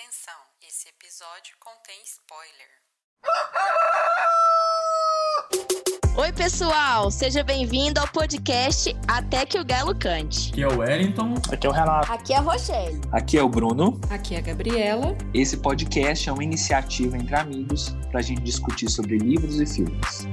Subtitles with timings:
[0.00, 2.68] Atenção, esse episódio contém spoiler.
[6.16, 7.10] Oi, pessoal!
[7.10, 10.52] Seja bem-vindo ao podcast Até que o Galo Cante.
[10.52, 11.34] Aqui é o Wellington.
[11.52, 12.12] Aqui é o Renato.
[12.12, 13.00] Aqui é a Rochelle.
[13.10, 14.00] Aqui é o Bruno.
[14.08, 15.18] Aqui é a Gabriela.
[15.34, 20.28] Esse podcast é uma iniciativa entre amigos para a gente discutir sobre livros e filmes.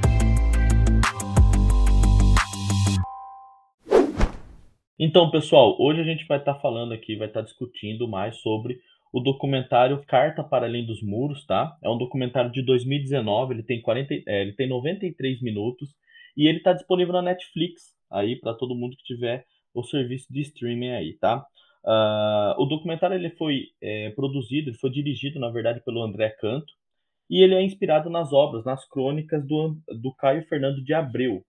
[5.00, 8.38] Então, pessoal, hoje a gente vai estar tá falando aqui, vai estar tá discutindo mais
[8.38, 8.80] sobre
[9.16, 11.78] o documentário Carta para Além dos Muros, tá?
[11.82, 15.96] É um documentário de 2019, ele tem, 40, é, ele tem 93 minutos
[16.36, 20.42] e ele está disponível na Netflix aí para todo mundo que tiver o serviço de
[20.42, 21.46] streaming aí, tá?
[21.86, 26.74] Uh, o documentário ele foi é, produzido, ele foi dirigido, na verdade, pelo André Canto
[27.30, 31.42] e ele é inspirado nas obras, nas crônicas do, do Caio Fernando de Abreu,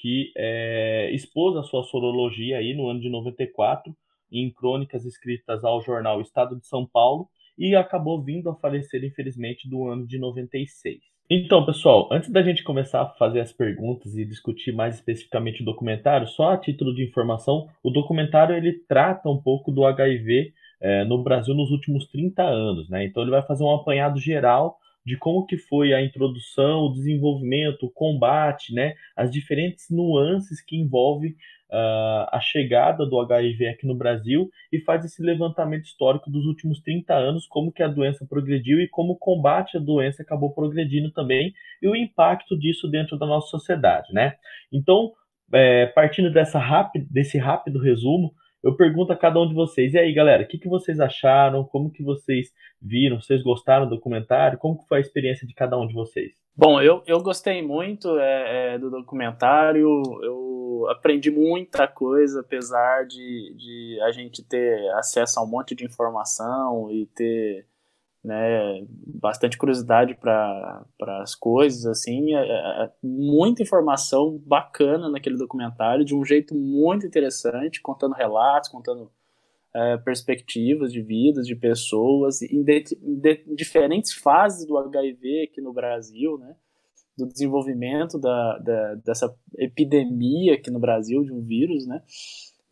[0.00, 3.94] que é, expôs a sua sorologia aí no ano de 94
[4.30, 9.68] em crônicas escritas ao jornal Estado de São Paulo e acabou vindo a falecer, infelizmente,
[9.68, 10.98] do ano de 96.
[11.32, 15.64] Então, pessoal, antes da gente começar a fazer as perguntas e discutir mais especificamente o
[15.64, 21.04] documentário, só a título de informação, o documentário ele trata um pouco do HIV é,
[21.04, 23.04] no Brasil nos últimos 30 anos, né?
[23.04, 27.86] Então ele vai fazer um apanhado geral de como que foi a introdução, o desenvolvimento,
[27.86, 31.34] o combate, né, as diferentes nuances que envolvem
[31.70, 36.80] uh, a chegada do HIV aqui no Brasil e faz esse levantamento histórico dos últimos
[36.80, 41.10] 30 anos, como que a doença progrediu e como o combate à doença acabou progredindo
[41.10, 44.34] também e o impacto disso dentro da nossa sociedade, né?
[44.72, 45.12] Então,
[45.52, 48.32] é, partindo dessa rápido, desse rápido resumo,
[48.62, 51.64] eu pergunto a cada um de vocês, e aí, galera, o que, que vocês acharam?
[51.64, 52.48] Como que vocês
[52.80, 53.20] viram?
[53.20, 54.58] Vocês gostaram do documentário?
[54.58, 56.32] Como que foi a experiência de cada um de vocês?
[56.56, 63.54] Bom, eu, eu gostei muito é, é, do documentário, eu aprendi muita coisa, apesar de,
[63.56, 67.66] de a gente ter acesso a um monte de informação e ter
[68.22, 70.84] né, bastante curiosidade para
[71.22, 77.06] as coisas, assim, é, é, é, muita informação bacana naquele documentário, de um jeito muito
[77.06, 79.10] interessante, contando relatos, contando
[79.74, 85.72] é, perspectivas de vidas, de pessoas, em, de, de, diferentes fases do HIV aqui no
[85.72, 86.54] Brasil, né,
[87.16, 92.02] do desenvolvimento da, da, dessa epidemia aqui no Brasil, de um vírus, né,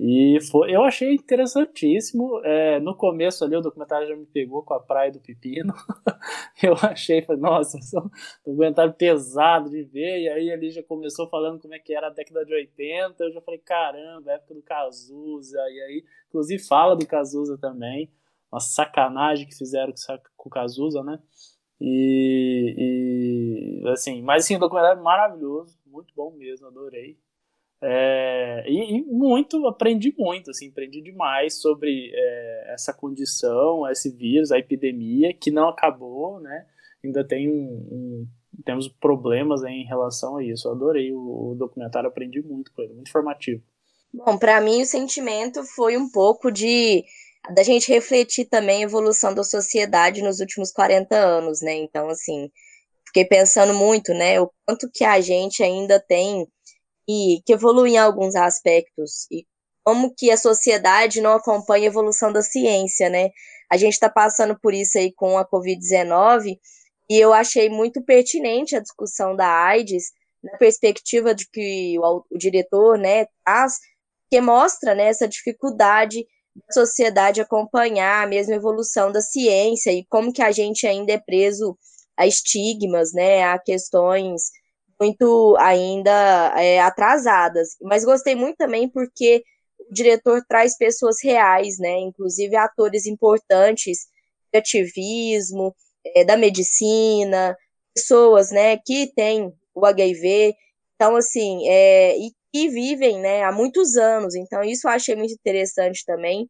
[0.00, 2.40] e foi, eu achei interessantíssimo.
[2.44, 5.74] É, no começo ali, o documentário já me pegou com a Praia do Pepino.
[6.62, 8.08] eu achei, falei, nossa, é um
[8.46, 10.20] documentário pesado de ver.
[10.20, 13.24] E aí ele já começou falando como é que era a década de 80.
[13.24, 15.58] Eu já falei, caramba, época do Cazuza.
[15.58, 18.08] E aí, inclusive, fala do Cazuza também.
[18.52, 19.92] Uma sacanagem que fizeram
[20.36, 21.18] com o Cazuza, né?
[21.80, 27.16] E, e assim, mas assim, o documentário é maravilhoso, muito bom mesmo, adorei.
[27.80, 34.50] É, e, e, muito, aprendi muito, assim, aprendi demais sobre é, essa condição, esse vírus,
[34.50, 36.66] a epidemia, que não acabou, né?
[37.04, 38.28] Ainda tem um, um
[38.64, 40.66] temos problemas em relação a isso.
[40.66, 43.62] Eu adorei o, o documentário, aprendi muito com ele, muito informativo.
[44.12, 47.04] Bom, para mim o sentimento foi um pouco de
[47.54, 51.74] da gente refletir também a evolução da sociedade nos últimos 40 anos, né?
[51.76, 52.50] Então, assim,
[53.06, 56.46] fiquei pensando muito, né, o quanto que a gente ainda tem
[57.08, 59.46] e que evolui em alguns aspectos e
[59.82, 63.30] como que a sociedade não acompanha a evolução da ciência, né?
[63.70, 66.58] A gente está passando por isso aí com a Covid-19
[67.08, 72.38] e eu achei muito pertinente a discussão da AIDS na perspectiva de que o, o
[72.38, 73.78] diretor, né, traz,
[74.30, 80.32] que mostra né, essa dificuldade da sociedade acompanhar a mesma evolução da ciência e como
[80.32, 81.78] que a gente ainda é preso
[82.16, 84.50] a estigmas, né, a questões
[85.00, 87.76] muito ainda é, atrasadas.
[87.82, 89.42] Mas gostei muito também porque
[89.78, 91.98] o diretor traz pessoas reais, né?
[92.00, 94.06] Inclusive atores importantes
[94.52, 95.74] de ativismo,
[96.14, 97.56] é, da medicina,
[97.94, 100.54] pessoas, né, que têm o HIV.
[100.94, 104.34] Então, assim, é, e que vivem, né, há muitos anos.
[104.34, 106.48] Então, isso eu achei muito interessante também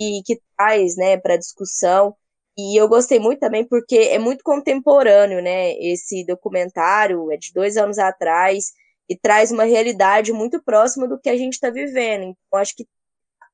[0.00, 2.14] e que traz, né, para discussão
[2.56, 5.72] e eu gostei muito também porque é muito contemporâneo, né?
[5.74, 8.72] Esse documentário é de dois anos atrás
[9.08, 12.24] e traz uma realidade muito próxima do que a gente está vivendo.
[12.24, 12.86] Então, acho que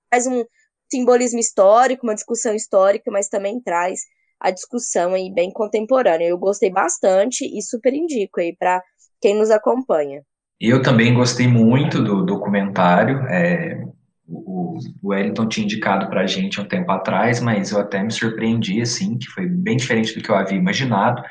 [0.09, 0.45] traz um
[0.91, 4.01] simbolismo histórico, uma discussão histórica, mas também traz
[4.39, 6.27] a discussão aí bem contemporânea.
[6.27, 8.83] Eu gostei bastante e super indico aí para
[9.21, 10.23] quem nos acompanha.
[10.61, 13.19] Eu também gostei muito do documentário.
[13.27, 13.85] É,
[14.33, 18.81] o, Wellington tinha indicado para a gente um tempo atrás, mas eu até me surpreendi,
[18.81, 21.23] assim, que foi bem diferente do que eu havia imaginado.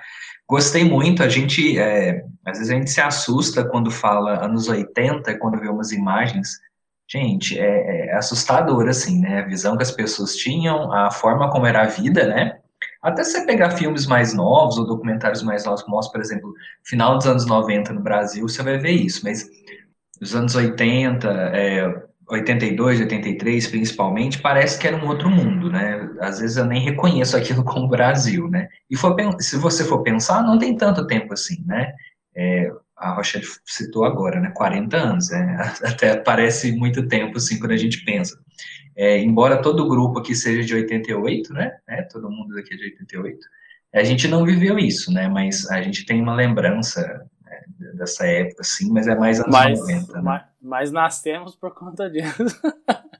[0.48, 5.38] Gostei muito, a gente, é, às vezes a gente se assusta quando fala anos 80,
[5.38, 6.60] quando vê umas imagens,
[7.10, 11.66] gente, é, é assustador, assim, né, a visão que as pessoas tinham, a forma como
[11.66, 12.60] era a vida, né,
[13.02, 17.28] Até você pegar filmes mais novos ou documentários mais novos, mostram, por exemplo, final dos
[17.28, 19.50] anos 90 no Brasil, você vai ver isso, mas
[20.20, 26.10] nos anos 80, é, 82, 83 principalmente, parece que era um outro mundo, né?
[26.22, 28.70] Às vezes eu nem reconheço aquilo como Brasil, né?
[28.90, 31.94] E for, se você for pensar, não tem tanto tempo assim, né?
[32.36, 34.52] É, a Rochelle citou agora, né?
[34.56, 35.74] 40 anos, né?
[35.84, 38.40] Até parece muito tempo, assim, quando a gente pensa.
[38.96, 41.72] É, embora todo o grupo aqui seja de 88, né?
[41.88, 43.40] É, todo mundo daqui é de 88.
[43.94, 45.28] A gente não viveu isso, né?
[45.28, 47.26] Mas a gente tem uma lembrança
[47.96, 50.22] dessa época, sim, mas é mais anos mas, 90.
[50.22, 50.44] Né?
[50.62, 52.44] Mas, nascemos por conta disso.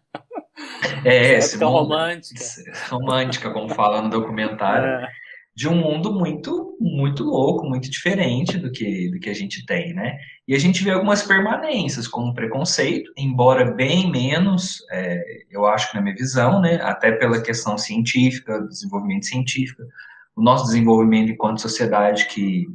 [1.04, 2.44] É, esse mundo, romântica.
[2.90, 4.88] Romântica, como fala no documentário.
[4.88, 5.10] É.
[5.56, 9.94] De um mundo muito, muito louco, muito diferente do que, do que a gente tem,
[9.94, 10.18] né?
[10.48, 15.20] E a gente vê algumas permanências, como preconceito, embora bem menos, é,
[15.50, 16.80] eu acho que na minha visão, né?
[16.84, 19.82] Até pela questão científica, desenvolvimento científico,
[20.36, 22.68] o nosso desenvolvimento enquanto sociedade que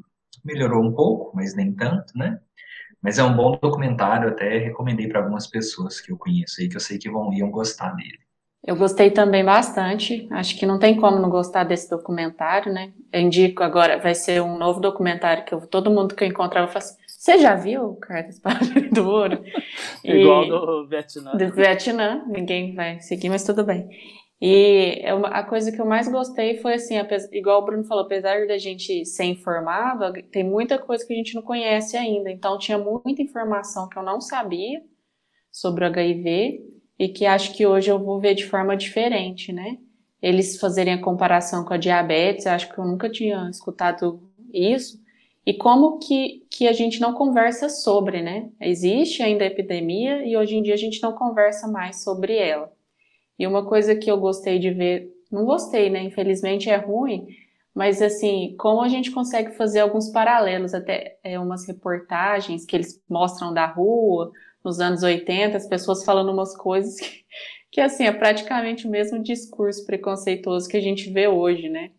[0.47, 2.41] melhorou um pouco, mas nem tanto, né?
[3.03, 6.77] Mas é um bom documentário, até recomendei para algumas pessoas que eu conheço aí, que
[6.77, 8.19] eu sei que vão iam gostar dele.
[8.67, 10.27] Eu gostei também bastante.
[10.33, 12.93] Acho que não tem como não gostar desse documentário, né?
[13.13, 16.63] Eu indico agora, vai ser um novo documentário que eu, todo mundo que eu encontrar
[16.63, 16.97] eu faço.
[17.07, 18.59] Você já viu Cartas para
[18.93, 19.45] do Ouro?
[20.03, 21.37] Igual do Vietnã.
[21.37, 23.89] Do Vietnã, ninguém vai seguir, mas tudo bem.
[24.41, 26.95] E é a coisa que eu mais gostei foi assim,
[27.33, 31.35] igual o Bruno falou, apesar da gente ser informado, tem muita coisa que a gente
[31.35, 32.31] não conhece ainda.
[32.31, 34.83] Então tinha muita informação que eu não sabia
[35.51, 36.61] sobre o HIV
[36.99, 39.79] e que acho que hoje eu vou ver de forma diferente, né?
[40.21, 44.21] Eles fazerem a comparação com a diabetes, acho que eu nunca tinha escutado
[44.53, 45.01] isso.
[45.47, 48.51] E como que, que a gente não conversa sobre, né?
[48.61, 52.76] Existe ainda a epidemia e hoje em dia a gente não conversa mais sobre ela.
[53.39, 56.03] E uma coisa que eu gostei de ver, não gostei, né?
[56.03, 57.27] Infelizmente é ruim,
[57.75, 63.03] mas assim, como a gente consegue fazer alguns paralelos, até é, umas reportagens que eles
[63.09, 64.33] mostram da rua,
[64.65, 67.25] nos anos 80, as pessoas falando umas coisas que,
[67.71, 71.91] que assim, é praticamente o mesmo discurso preconceituoso que a gente vê hoje, né?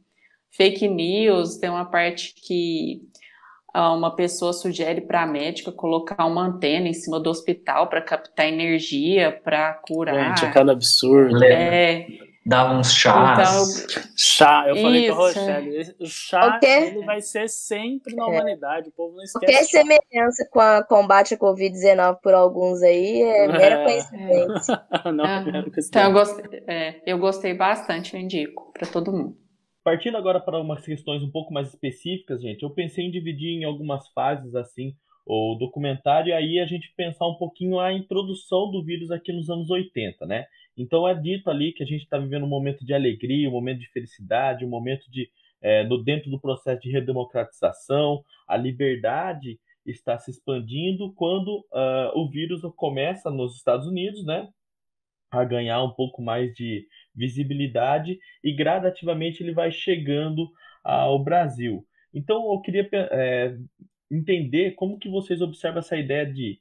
[0.49, 3.01] Fake news, tem uma parte que
[3.81, 8.47] uma pessoa sugere para a médica colocar uma antena em cima do hospital para captar
[8.47, 10.35] energia, para curar.
[10.35, 11.43] Gente, aquela absurdo.
[11.43, 12.07] É.
[12.47, 13.83] Dá uns chás.
[13.83, 15.15] Então, chá, eu falei Isso.
[15.15, 16.87] com a Rochelle, o chá Qualquer...
[16.87, 18.27] ele vai ser sempre na é.
[18.27, 19.45] humanidade, o povo não esquece.
[19.45, 23.83] Qualquer semelhança com a combate à Covid-19 por alguns aí é mera é.
[23.83, 24.81] coincidência.
[25.13, 25.89] não, é mera coincidência.
[25.89, 29.46] Então eu gostei, é, eu gostei bastante, eu indico para todo mundo.
[29.87, 33.63] Partindo agora para umas questões um pouco mais específicas, gente, eu pensei em dividir em
[33.63, 34.93] algumas fases assim
[35.25, 39.49] o documentário e aí a gente pensar um pouquinho a introdução do vírus aqui nos
[39.49, 40.45] anos 80, né?
[40.75, 43.79] Então é dito ali que a gente está vivendo um momento de alegria, um momento
[43.79, 45.31] de felicidade, um momento de
[45.61, 52.29] é, no dentro do processo de redemocratização, a liberdade está se expandindo quando uh, o
[52.29, 54.49] vírus começa nos Estados Unidos, né?
[55.31, 56.85] A ganhar um pouco mais de
[57.17, 60.49] visibilidade e gradativamente ele vai chegando
[60.83, 61.85] ao Brasil.
[62.13, 63.57] Então eu queria é,
[64.09, 66.59] entender como que vocês observam essa ideia de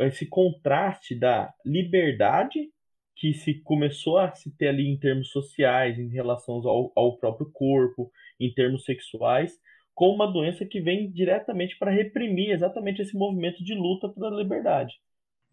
[0.00, 2.68] esse contraste da liberdade
[3.16, 7.48] que se começou a se ter ali em termos sociais, em relação ao, ao próprio
[7.52, 9.56] corpo, em termos sexuais,
[9.94, 14.94] com uma doença que vem diretamente para reprimir exatamente esse movimento de luta pela liberdade.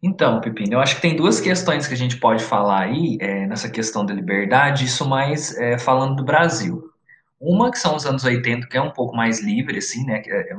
[0.03, 3.46] Então, Pepino, eu acho que tem duas questões que a gente pode falar aí é,
[3.46, 6.91] nessa questão da liberdade, isso mais é, falando do Brasil.
[7.39, 10.24] Uma que são os anos 80, que é um pouco mais livre, assim, né?
[10.25, 10.55] É,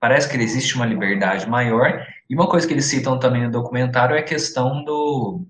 [0.00, 2.06] parece que existe uma liberdade maior.
[2.28, 5.46] E uma coisa que eles citam também no documentário é a questão do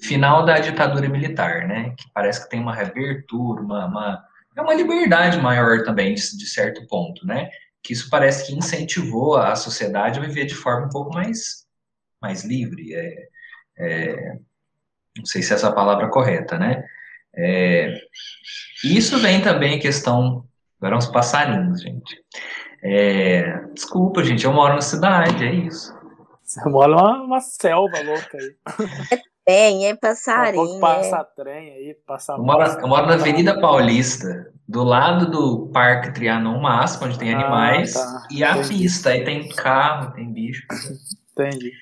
[0.00, 1.94] final da ditadura militar, né?
[1.96, 4.24] Que parece que tem uma reabertura, uma, uma
[4.56, 7.48] é uma liberdade maior também, de certo ponto, né?
[7.82, 11.64] Que isso parece que incentivou a sociedade a viver de forma um pouco mais
[12.20, 13.28] mais livre, é,
[13.78, 14.38] é,
[15.16, 16.84] não sei se essa é a palavra correta, né?
[17.34, 17.94] É,
[18.84, 20.44] isso vem também a questão,
[20.80, 22.22] agora uns passarinhos, gente.
[22.82, 25.94] É, desculpa, gente, eu moro na cidade, é isso.
[26.42, 29.20] Você mora numa selva louca aí.
[29.44, 30.76] Tem, é passarinho.
[30.76, 35.68] Um passa trem aí, passa eu moro, eu moro na Avenida Paulista, do lado do
[35.72, 38.26] Parque Trianon Máximo, onde tem ah, animais, tá.
[38.30, 38.68] e a Entendi.
[38.68, 40.66] pista, aí tem carro, tem bicho.
[41.32, 41.72] Entendi.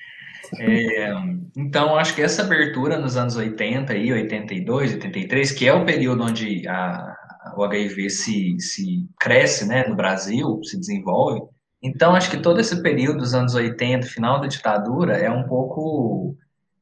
[0.57, 1.13] É,
[1.55, 6.23] então, acho que essa abertura nos anos 80 e 82, 83, que é o período
[6.23, 7.15] onde a,
[7.55, 11.41] o HIV se, se cresce né, no Brasil, se desenvolve.
[11.81, 16.35] Então, acho que todo esse período dos anos 80, final da ditadura, é um pouco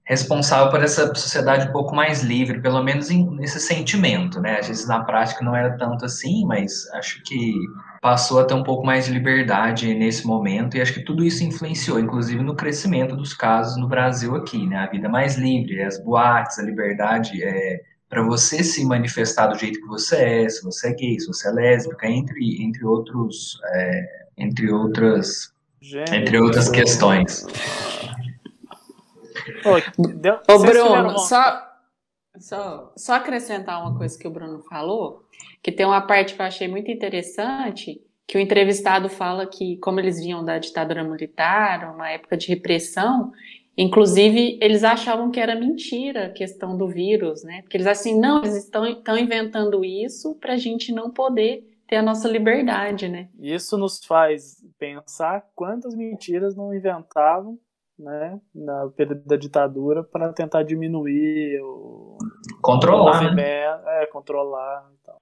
[0.07, 4.57] responsável por essa sociedade um pouco mais livre, pelo menos em, nesse sentimento, né?
[4.57, 7.53] Às vezes na prática não era tanto assim, mas acho que
[8.01, 11.43] passou a ter um pouco mais de liberdade nesse momento e acho que tudo isso
[11.43, 14.77] influenciou, inclusive no crescimento dos casos no Brasil aqui, né?
[14.77, 19.81] A vida mais livre, as boates, a liberdade é, para você se manifestar do jeito
[19.81, 24.05] que você é, se você é gay, se você é lésbica, entre, entre outros, é,
[24.37, 27.45] entre outras, Gênero, entre outras questões.
[30.47, 31.67] Ô, Bruno, só,
[32.39, 35.23] só, só acrescentar uma coisa que o Bruno falou,
[35.61, 39.99] que tem uma parte que eu achei muito interessante, que o entrevistado fala que, como
[39.99, 43.31] eles vinham da ditadura militar, uma época de repressão,
[43.77, 47.61] inclusive eles achavam que era mentira a questão do vírus, né?
[47.61, 51.95] Porque eles assim, não, eles estão, estão inventando isso para a gente não poder ter
[51.95, 53.29] a nossa liberdade, né?
[53.39, 57.57] Isso nos faz pensar quantas mentiras não inventavam
[57.97, 62.17] né, na período da ditadura para tentar diminuir o
[62.61, 63.43] controlar, o né?
[64.01, 65.15] é, controlar então.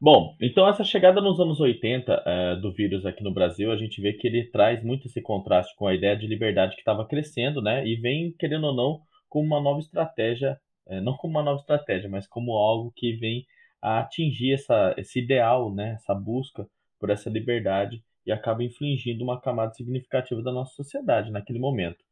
[0.00, 4.00] Bom, então essa chegada nos anos 80 é, do vírus aqui no Brasil, a gente
[4.00, 7.62] vê que ele traz muito esse contraste com a ideia de liberdade que estava crescendo,
[7.62, 11.60] né, e vem, querendo ou não, como uma nova estratégia, é, não como uma nova
[11.60, 13.46] estratégia, mas como algo que vem
[13.80, 16.66] a atingir essa, esse ideal, né, essa busca
[16.98, 22.04] por essa liberdade e acaba infligindo uma camada significativa da nossa sociedade naquele momento.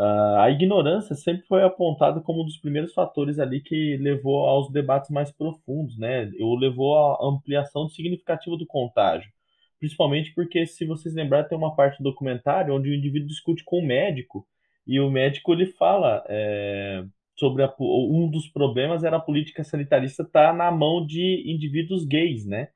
[0.00, 4.72] Uh, a ignorância sempre foi apontada como um dos primeiros fatores ali que levou aos
[4.72, 6.30] debates mais profundos, né?
[6.40, 9.30] Ou levou à ampliação significativa do contágio.
[9.78, 13.80] Principalmente porque, se vocês lembrarem, tem uma parte do documentário onde o indivíduo discute com
[13.80, 14.46] o médico
[14.86, 17.04] e o médico ele fala é,
[17.38, 22.06] sobre a, um dos problemas era a política sanitarista estar tá na mão de indivíduos
[22.06, 22.68] gays, né?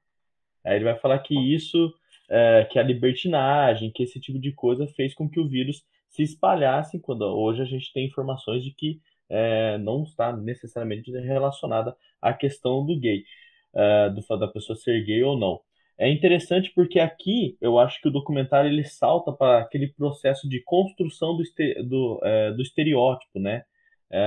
[0.63, 1.91] Aí ele vai falar que isso,
[2.29, 5.83] é, que a libertinagem, que esse tipo de coisa fez com que o vírus
[6.15, 11.97] se espalhassem, quando hoje a gente tem informações de que é, não está necessariamente relacionada
[12.23, 13.25] à questão do gay,
[13.75, 15.61] é, do, da pessoa ser gay ou não.
[15.99, 20.63] É interessante porque aqui eu acho que o documentário ele salta para aquele processo de
[20.63, 21.43] construção do,
[21.89, 23.65] do, é, do estereótipo, né?
[24.09, 24.21] É,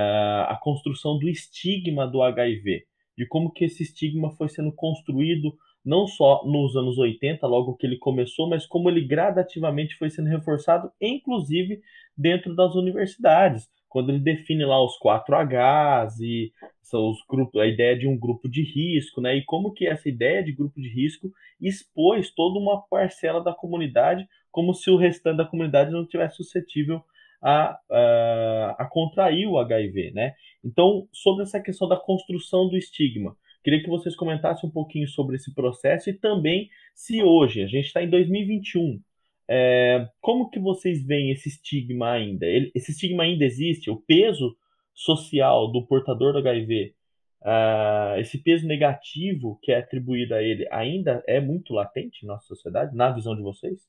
[0.46, 2.84] a construção do estigma do HIV,
[3.16, 5.56] de como que esse estigma foi sendo construído
[5.88, 10.28] não só nos anos 80, logo que ele começou, mas como ele gradativamente foi sendo
[10.28, 11.80] reforçado, inclusive
[12.14, 16.52] dentro das universidades, quando ele define lá os 4Hs e
[16.92, 19.34] os grupos, a ideia de um grupo de risco, né?
[19.36, 24.28] E como que essa ideia de grupo de risco expôs toda uma parcela da comunidade,
[24.50, 27.02] como se o restante da comunidade não tivesse suscetível
[27.40, 30.34] a, a, a contrair o HIV, né?
[30.62, 33.34] Então, sobre essa questão da construção do estigma,
[33.68, 37.84] Queria que vocês comentassem um pouquinho sobre esse processo e também se hoje, a gente
[37.84, 38.98] está em 2021,
[39.46, 42.46] é, como que vocês veem esse estigma ainda?
[42.46, 43.90] Ele, esse estigma ainda existe?
[43.90, 44.56] O peso
[44.94, 46.94] social do portador do HIV,
[47.42, 52.46] uh, esse peso negativo que é atribuído a ele, ainda é muito latente na nossa
[52.46, 53.80] sociedade, na visão de vocês?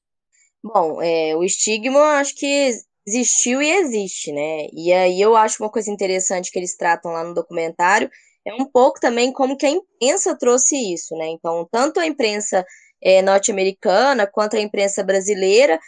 [0.61, 2.69] Bom, é, o estigma acho que
[3.07, 4.67] existiu e existe, né?
[4.73, 8.11] E aí eu acho uma coisa interessante que eles tratam lá no documentário
[8.51, 11.27] é um pouco também como que a imprensa trouxe isso, né?
[11.27, 12.65] Então, tanto a imprensa
[13.01, 15.79] é, norte-americana quanto a imprensa brasileira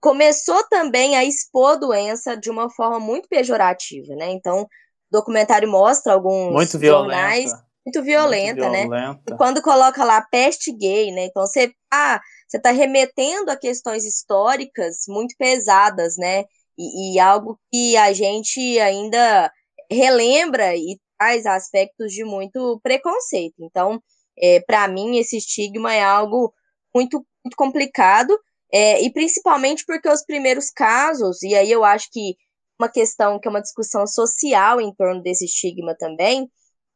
[0.00, 4.30] começou também a expor a doença de uma forma muito pejorativa, né?
[4.30, 4.68] Então, o
[5.10, 7.50] documentário mostra alguns muito jornais
[7.84, 9.18] muito violenta, muito né?
[9.28, 11.26] E quando coloca lá peste gay, né?
[11.26, 16.44] Então você ah, você está remetendo a questões históricas muito pesadas, né?
[16.78, 19.52] E, e, algo que a gente ainda
[19.88, 23.54] relembra e traz aspectos de muito preconceito.
[23.60, 24.02] Então,
[24.38, 26.52] é, para mim, esse estigma é algo
[26.94, 28.38] muito, muito complicado,
[28.70, 32.36] é, e principalmente porque os primeiros casos, e aí eu acho que
[32.78, 36.50] uma questão que é uma discussão social em torno desse estigma também,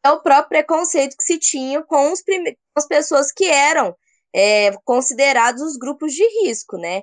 [0.04, 3.96] é o próprio preconceito que se tinha com, os com as pessoas que eram
[4.34, 7.02] é, considerados os grupos de risco, né?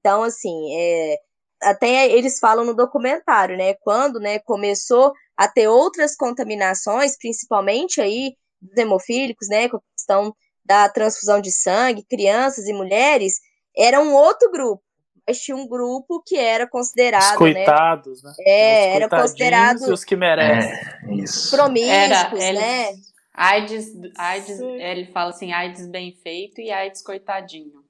[0.00, 1.18] Então, assim, é,
[1.62, 3.74] até eles falam no documentário, né?
[3.74, 10.34] Quando né, começou a ter outras contaminações, principalmente aí dos hemofílicos, né, com a questão
[10.64, 13.34] da transfusão de sangue, crianças e mulheres,
[13.76, 14.82] era um outro grupo.
[15.26, 17.22] Mas tinha um grupo que era considerado.
[17.22, 18.30] Os né, coitados, né?
[18.30, 18.44] né?
[18.46, 19.80] É, era considerado.
[19.80, 20.70] os que merecem.
[20.70, 21.50] É, isso.
[21.50, 22.94] Promíscuos, era, né?
[23.32, 27.83] AIDS, AIDS ele fala assim, AIDS bem feito e AIDS coitadinho.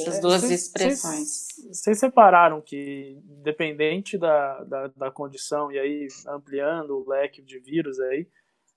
[0.00, 1.46] Essas duas expressões.
[1.70, 7.98] Vocês separaram que, independente da, da, da, condição, e aí ampliando o leque de vírus
[8.00, 8.28] aí,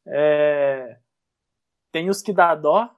[0.08, 0.98] é,
[1.92, 2.90] tem os que dá dó,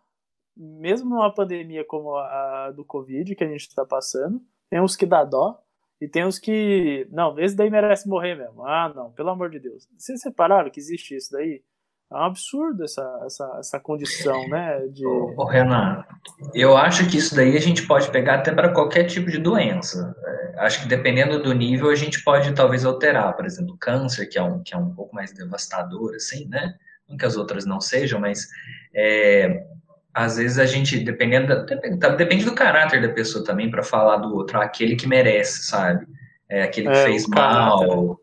[0.56, 4.96] mesmo numa pandemia como a, a do Covid que a gente está passando, tem os
[4.96, 5.62] que dá dó,
[6.00, 8.64] E tem os que, não, esse daí merece morrer mesmo.
[8.64, 9.88] Ah, não, pelo amor de Deus.
[9.98, 11.64] Vocês separaram que existe isso daí?
[12.10, 14.80] É um absurdo essa, essa, essa condição, né?
[14.94, 15.06] De...
[15.06, 16.06] Ô, ô, Renan,
[16.54, 20.16] eu acho que isso daí a gente pode pegar até para qualquer tipo de doença.
[20.26, 23.36] É, acho que dependendo do nível a gente pode talvez alterar.
[23.36, 26.76] Por exemplo, câncer, que é um, que é um pouco mais devastador, assim, né?
[27.10, 28.48] Não que as outras não sejam, mas
[28.94, 29.66] é,
[30.14, 33.84] às vezes a gente, dependendo da, depende, tá, depende do caráter da pessoa também para
[33.84, 36.08] falar do outro, aquele que merece, sabe?
[36.50, 38.18] É, aquele que é, fez mal.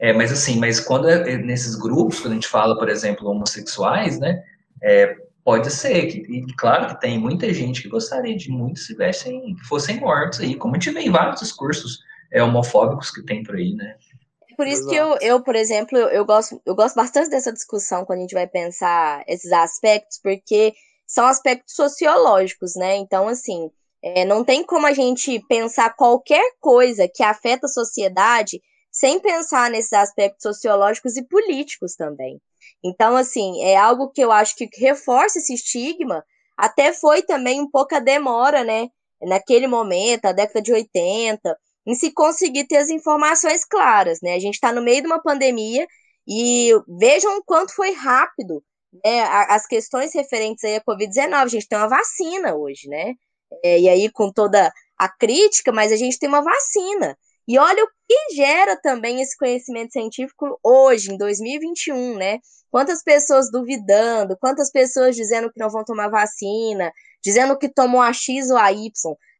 [0.00, 3.28] É, mas assim, mas quando é, é nesses grupos, quando a gente fala, por exemplo,
[3.28, 4.42] homossexuais, né,
[4.82, 5.14] é,
[5.44, 9.54] pode ser, que, e claro que tem muita gente que gostaria de muito se tivessem,
[9.56, 11.98] que fossem mortos aí, como a gente vê em vários discursos
[12.32, 13.94] é, homofóbicos que tem por aí, né.
[14.56, 18.04] Por isso que eu, eu por exemplo, eu, eu, gosto, eu gosto bastante dessa discussão
[18.04, 20.74] quando a gente vai pensar esses aspectos, porque
[21.06, 22.96] são aspectos sociológicos, né?
[22.96, 23.70] Então, assim,
[24.02, 28.60] é, não tem como a gente pensar qualquer coisa que afeta a sociedade
[29.00, 32.38] sem pensar nesses aspectos sociológicos e políticos também.
[32.84, 36.22] Então, assim, é algo que eu acho que reforça esse estigma,
[36.54, 38.88] até foi também um pouco a demora, né,
[39.22, 44.34] naquele momento, a década de 80, em se conseguir ter as informações claras, né?
[44.34, 45.86] A gente está no meio de uma pandemia
[46.28, 48.62] e vejam o quanto foi rápido
[49.02, 51.34] né, as questões referentes aí à Covid-19.
[51.34, 53.14] A gente tem uma vacina hoje, né?
[53.64, 57.16] É, e aí, com toda a crítica, mas a gente tem uma vacina.
[57.50, 62.38] E olha o que gera também esse conhecimento científico hoje, em 2021, né?
[62.70, 68.12] Quantas pessoas duvidando, quantas pessoas dizendo que não vão tomar vacina, dizendo que tomam a
[68.12, 68.88] X ou a Y.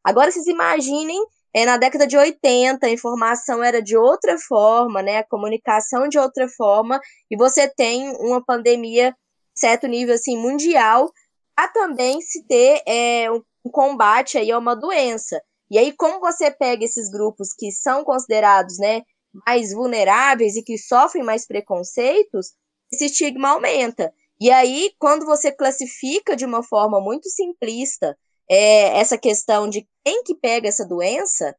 [0.02, 1.24] Agora vocês imaginem,
[1.54, 5.18] é, na década de 80, a informação era de outra forma, né?
[5.18, 7.00] A comunicação de outra forma,
[7.30, 9.14] e você tem uma pandemia,
[9.54, 11.12] certo nível assim, mundial,
[11.54, 15.40] para também se ter é, um combate aí a uma doença.
[15.70, 19.02] E aí, como você pega esses grupos que são considerados né,
[19.46, 22.52] mais vulneráveis e que sofrem mais preconceitos,
[22.92, 24.12] esse estigma aumenta.
[24.40, 28.16] E aí, quando você classifica de uma forma muito simplista
[28.50, 31.54] é, essa questão de quem que pega essa doença,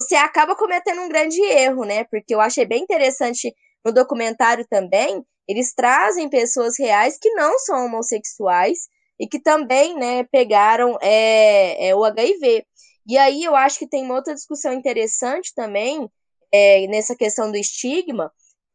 [0.00, 2.04] você acaba cometendo um grande erro, né?
[2.04, 3.52] Porque eu achei bem interessante
[3.84, 8.80] no documentário também, eles trazem pessoas reais que não são homossexuais
[9.18, 12.64] e que também, né, pegaram é, é, o HIV.
[13.08, 16.10] E aí eu acho que tem uma outra discussão interessante também
[16.52, 18.30] é, nessa questão do estigma,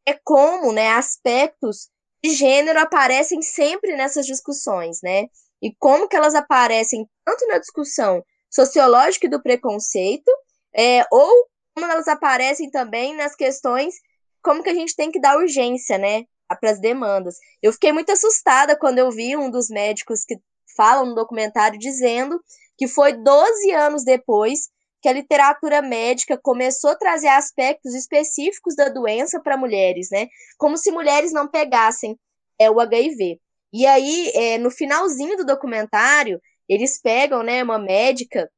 [0.05, 1.89] é como né, aspectos
[2.23, 5.27] de gênero aparecem sempre nessas discussões, né?
[5.61, 10.29] E como que elas aparecem tanto na discussão sociológica e do preconceito,
[10.75, 13.95] é, ou como elas aparecem também nas questões
[14.41, 16.25] como que a gente tem que dar urgência, né,
[16.59, 17.35] para as demandas.
[17.61, 20.37] Eu fiquei muito assustada quando eu vi um dos médicos que
[20.75, 22.39] falam no documentário dizendo
[22.77, 24.69] que foi 12 anos depois
[25.01, 30.27] que a literatura médica começou a trazer aspectos específicos da doença para mulheres, né?
[30.57, 32.17] Como se mulheres não pegassem
[32.57, 33.39] é, o HIV.
[33.73, 38.49] E aí, é, no finalzinho do documentário, eles pegam né, uma médica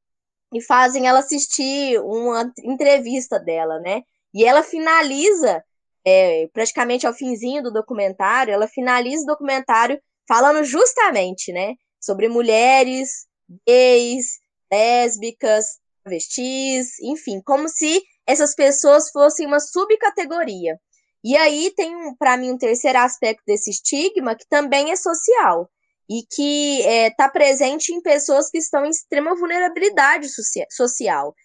[0.54, 4.04] e fazem ela assistir uma entrevista dela, né?
[4.34, 5.64] E ela finaliza,
[6.06, 11.74] é, praticamente ao finzinho do documentário, ela finaliza o documentário falando justamente, né?
[12.00, 13.26] Sobre mulheres
[13.68, 14.40] gays,
[14.72, 20.80] lésbicas, travestis, enfim, como se essas pessoas fossem uma subcategoria.
[21.24, 25.70] E aí tem, para mim, um terceiro aspecto desse estigma que também é social
[26.08, 30.28] e que está é, tá presente em pessoas que estão em extrema vulnerabilidade
[30.70, 31.36] social.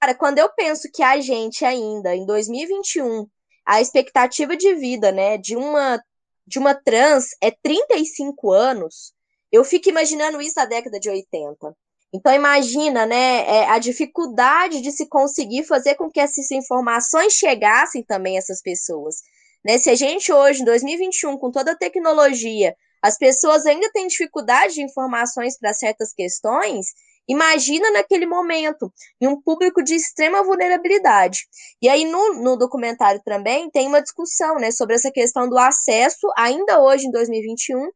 [0.00, 3.28] Cara, quando eu penso que a gente ainda, em 2021,
[3.66, 6.02] a expectativa de vida né, de, uma,
[6.46, 9.12] de uma trans é 35 anos,
[9.52, 11.76] eu fico imaginando isso na década de 80.
[12.12, 18.02] Então imagina, né, é, a dificuldade de se conseguir fazer com que essas informações chegassem
[18.02, 19.16] também a essas pessoas.
[19.64, 19.78] Né?
[19.78, 24.74] Se a gente hoje, em 2021, com toda a tecnologia, as pessoas ainda têm dificuldade
[24.74, 26.86] de informações para certas questões,
[27.28, 31.46] imagina naquele momento, em um público de extrema vulnerabilidade.
[31.80, 36.26] E aí no, no documentário também tem uma discussão né, sobre essa questão do acesso,
[36.36, 37.88] ainda hoje em 2021,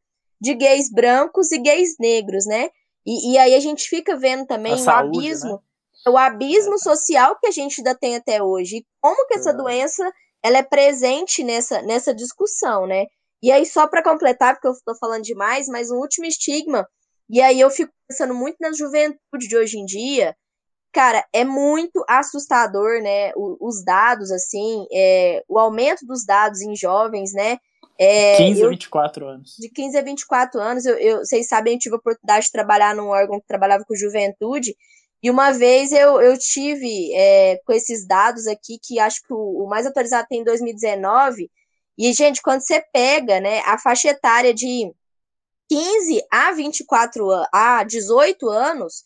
[0.45, 2.69] de gays brancos e gays negros, né?
[3.07, 6.13] E, e aí a gente fica vendo também a o saúde, abismo, né?
[6.13, 8.77] o abismo social que a gente ainda tem até hoje.
[8.77, 9.55] E como que essa é.
[9.55, 10.05] doença
[10.43, 13.07] ela é presente nessa, nessa discussão, né?
[13.43, 16.87] E aí, só para completar, porque eu estou falando demais, mas um último estigma,
[17.29, 20.37] e aí eu fico pensando muito na juventude de hoje em dia,
[20.93, 23.33] cara, é muito assustador, né?
[23.35, 27.59] os dados, assim, é, o aumento dos dados em jovens, né?
[27.99, 29.57] É, 15 eu, a 24 anos.
[29.59, 32.95] De 15 a 24 anos, eu, eu, vocês sabem, eu tive a oportunidade de trabalhar
[32.95, 34.77] num órgão que trabalhava com juventude,
[35.23, 39.65] E uma vez eu, eu tive é, com esses dados aqui, que acho que o,
[39.65, 41.51] o mais atualizado tem em 2019,
[41.97, 44.93] e, gente, quando você pega né, a faixa etária de
[45.69, 49.05] 15 a 24 a 18 anos,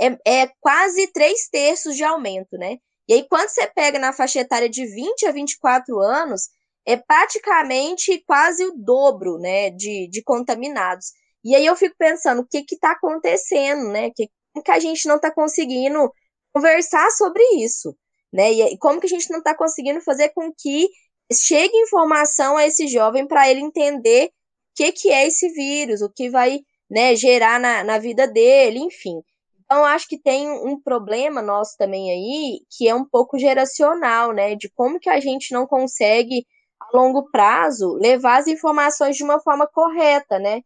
[0.00, 2.78] é, é quase três terços de aumento, né?
[3.06, 6.48] E aí, quando você pega na faixa etária de 20 a 24 anos,
[6.86, 11.12] é praticamente quase o dobro, né, de, de contaminados.
[11.44, 14.10] E aí eu fico pensando, o que está acontecendo, né?
[14.10, 14.28] Que,
[14.64, 16.12] que a gente não está conseguindo
[16.52, 17.96] conversar sobre isso,
[18.32, 18.52] né?
[18.52, 20.88] E como que a gente não está conseguindo fazer com que
[21.32, 24.30] chegue informação a esse jovem para ele entender o
[24.74, 29.20] que, que é esse vírus, o que vai né, gerar na, na vida dele, enfim.
[29.64, 34.54] Então, acho que tem um problema nosso também aí, que é um pouco geracional, né?
[34.54, 36.46] De como que a gente não consegue,
[36.82, 40.62] a longo prazo, levar as informações de uma forma correta, né?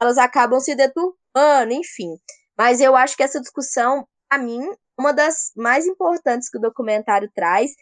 [0.00, 2.16] Elas acabam se deturpando, enfim.
[2.56, 7.30] Mas eu acho que essa discussão, a mim, uma das mais importantes que o documentário
[7.34, 7.72] traz,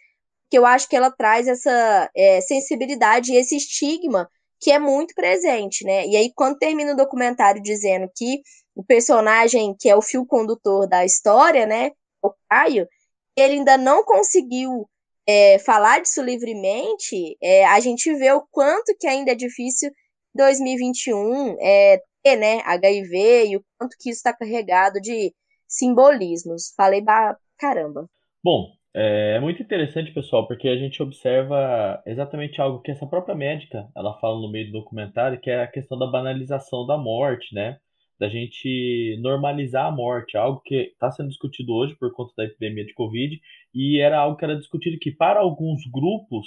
[0.51, 4.29] que eu acho que ela traz essa é, sensibilidade e esse estigma
[4.61, 6.07] que é muito presente, né?
[6.07, 8.40] E aí, quando termina o documentário dizendo que
[8.74, 11.90] o personagem que é o fio condutor da história, né,
[12.22, 12.88] o Caio,
[13.37, 14.88] ele ainda não conseguiu
[15.29, 20.38] é, falar disso livremente, é, a gente vê o quanto que ainda é difícil em
[20.38, 25.35] 2021 é, ter, né, HIV e o quanto que isso está carregado de
[25.69, 26.73] simbolismos.
[26.75, 28.09] Falei ba caramba.
[28.43, 33.35] Bom, é, é muito interessante, pessoal, porque a gente observa exatamente algo que essa própria
[33.35, 37.55] médica, ela fala no meio do documentário, que é a questão da banalização da morte,
[37.55, 37.79] né?
[38.19, 42.85] Da gente normalizar a morte, algo que está sendo discutido hoje por conta da epidemia
[42.85, 43.41] de Covid,
[43.75, 46.47] e era algo que era discutido que para alguns grupos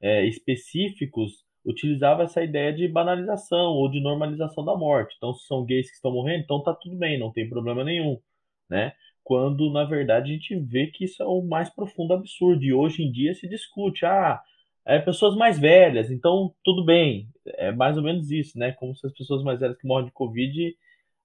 [0.00, 5.14] é, específicos utilizava essa ideia de banalização ou de normalização da morte.
[5.16, 8.18] Então, se são gays que estão morrendo, então tá tudo bem, não tem problema nenhum,
[8.68, 8.92] né?
[9.30, 12.64] quando na verdade a gente vê que isso é o mais profundo absurdo.
[12.64, 14.40] E hoje em dia se discute, ah,
[14.84, 17.28] é pessoas mais velhas, então tudo bem.
[17.46, 18.72] É mais ou menos isso, né?
[18.72, 20.76] Como se as pessoas mais velhas que morrem de Covid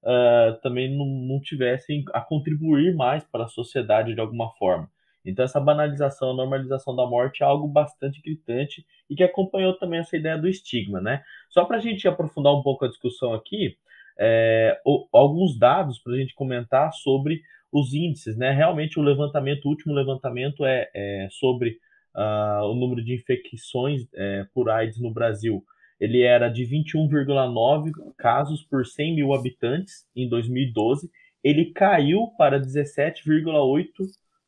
[0.06, 4.90] uh, também não, não tivessem a contribuir mais para a sociedade de alguma forma.
[5.26, 10.16] Então, essa banalização, normalização da morte é algo bastante gritante e que acompanhou também essa
[10.16, 11.24] ideia do estigma, né?
[11.50, 13.76] Só para a gente aprofundar um pouco a discussão aqui,
[14.20, 14.80] é,
[15.12, 17.42] alguns dados para a gente comentar sobre
[17.72, 18.52] os índices, né?
[18.52, 21.80] Realmente o levantamento, o último levantamento é, é sobre
[22.16, 25.64] uh, o número de infecções é, por AIDS no Brasil.
[26.00, 31.10] Ele era de 21,9 casos por 100 mil habitantes em 2012.
[31.44, 33.86] Ele caiu para 17,8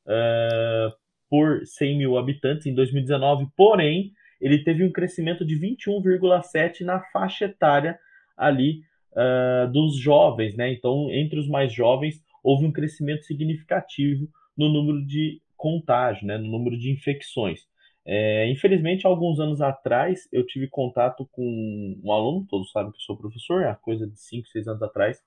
[0.07, 0.93] uh,
[1.29, 3.47] por 100 mil habitantes em 2019.
[3.55, 7.97] Porém, ele teve um crescimento de 21,7 na faixa etária
[8.35, 8.81] ali
[9.13, 10.71] uh, dos jovens, né?
[10.71, 16.47] Então, entre os mais jovens, houve um crescimento significativo no número de contágio, né, no
[16.47, 17.61] número de infecções.
[18.09, 23.01] É, infelizmente, alguns anos atrás, eu tive contato com um aluno, todos sabem que eu
[23.01, 25.21] sou professor, é coisa de 5, 6 anos atrás,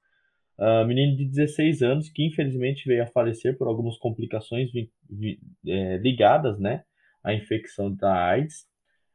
[0.59, 5.41] um menino de 16 anos que infelizmente veio a falecer por algumas complicações vi, vi,
[5.67, 6.85] é, ligadas né,
[7.25, 8.67] à infecção da AIDS.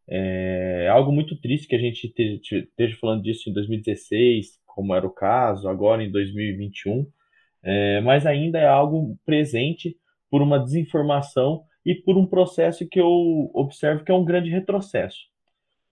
[0.07, 5.11] É algo muito triste que a gente esteja falando disso em 2016, como era o
[5.11, 7.05] caso, agora em 2021
[7.65, 9.97] é, mas ainda é algo presente
[10.29, 15.19] por uma desinformação e por um processo que eu observo que é um grande retrocesso.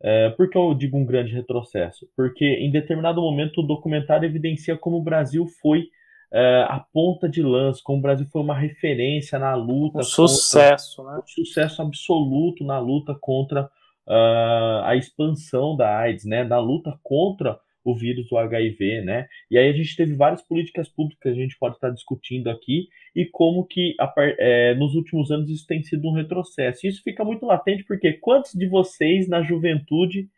[0.02, 2.10] É, por que eu digo um grande retrocesso?
[2.16, 5.88] Porque em determinado momento o documentário evidencia como o Brasil foi
[6.34, 10.00] é, a ponta de lança, como o Brasil foi uma referência na luta.
[10.00, 11.22] Um sucesso, contra, né?
[11.24, 13.70] Um sucesso absoluto na luta contra
[14.08, 16.44] uh, a expansão da AIDS, né?
[16.44, 19.28] Na luta contra o vírus do HIV, né?
[19.52, 22.88] E aí a gente teve várias políticas públicas que a gente pode estar discutindo aqui
[23.16, 23.96] e como que
[24.40, 26.88] é, nos últimos anos isso tem sido um retrocesso.
[26.88, 30.30] Isso fica muito latente porque quantos de vocês na juventude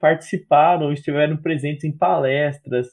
[0.00, 2.88] participaram, estiveram presentes em palestras,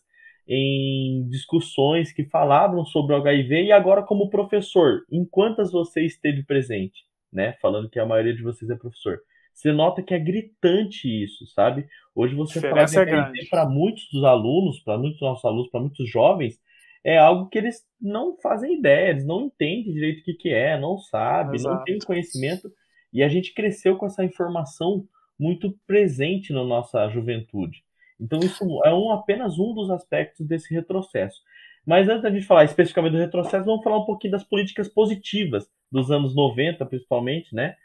[0.48, 6.44] em discussões que falavam sobre o HIV e agora como professor, em quantas você esteve
[6.44, 7.54] presente, né?
[7.62, 9.20] Falando que a maioria de vocês é professor.
[9.54, 11.88] Você nota que é gritante isso, sabe?
[12.16, 16.60] Hoje você fala é para muitos dos alunos, para muitos nossos alunos, para muitos jovens,
[17.04, 20.80] é algo que eles não fazem ideia, eles não entendem direito o que, que é,
[20.80, 21.76] não sabem, Exato.
[21.76, 22.72] não têm conhecimento.
[23.12, 25.06] E a gente cresceu com essa informação
[25.40, 27.84] muito presente na nossa juventude.
[28.20, 31.42] Então, isso é um, apenas um dos aspectos desse retrocesso.
[31.86, 35.68] Mas antes da gente falar especificamente do retrocesso, vamos falar um pouquinho das políticas positivas
[35.90, 37.76] dos anos 90, principalmente, né?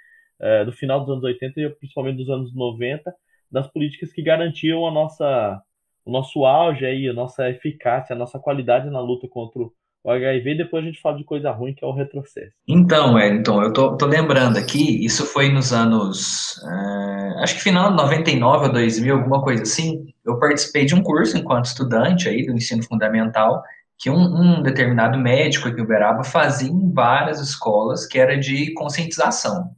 [0.44, 3.14] É, do final dos anos 80 e principalmente dos anos 90,
[3.50, 5.62] das políticas que garantiam a nossa,
[6.04, 9.72] o nosso auge aí, a nossa eficácia, a nossa qualidade na luta contra o,
[10.04, 12.52] o HIV e depois a gente fala de coisa ruim, que é o retrocesso.
[12.68, 17.90] Então, Wellington, eu tô, tô lembrando aqui, isso foi nos anos, uh, acho que final
[17.90, 22.44] de 99 ou 2000, alguma coisa assim, eu participei de um curso enquanto estudante aí
[22.44, 23.62] do ensino fundamental,
[23.98, 28.74] que um, um determinado médico aqui em Uberaba fazia em várias escolas, que era de
[28.74, 29.74] conscientização.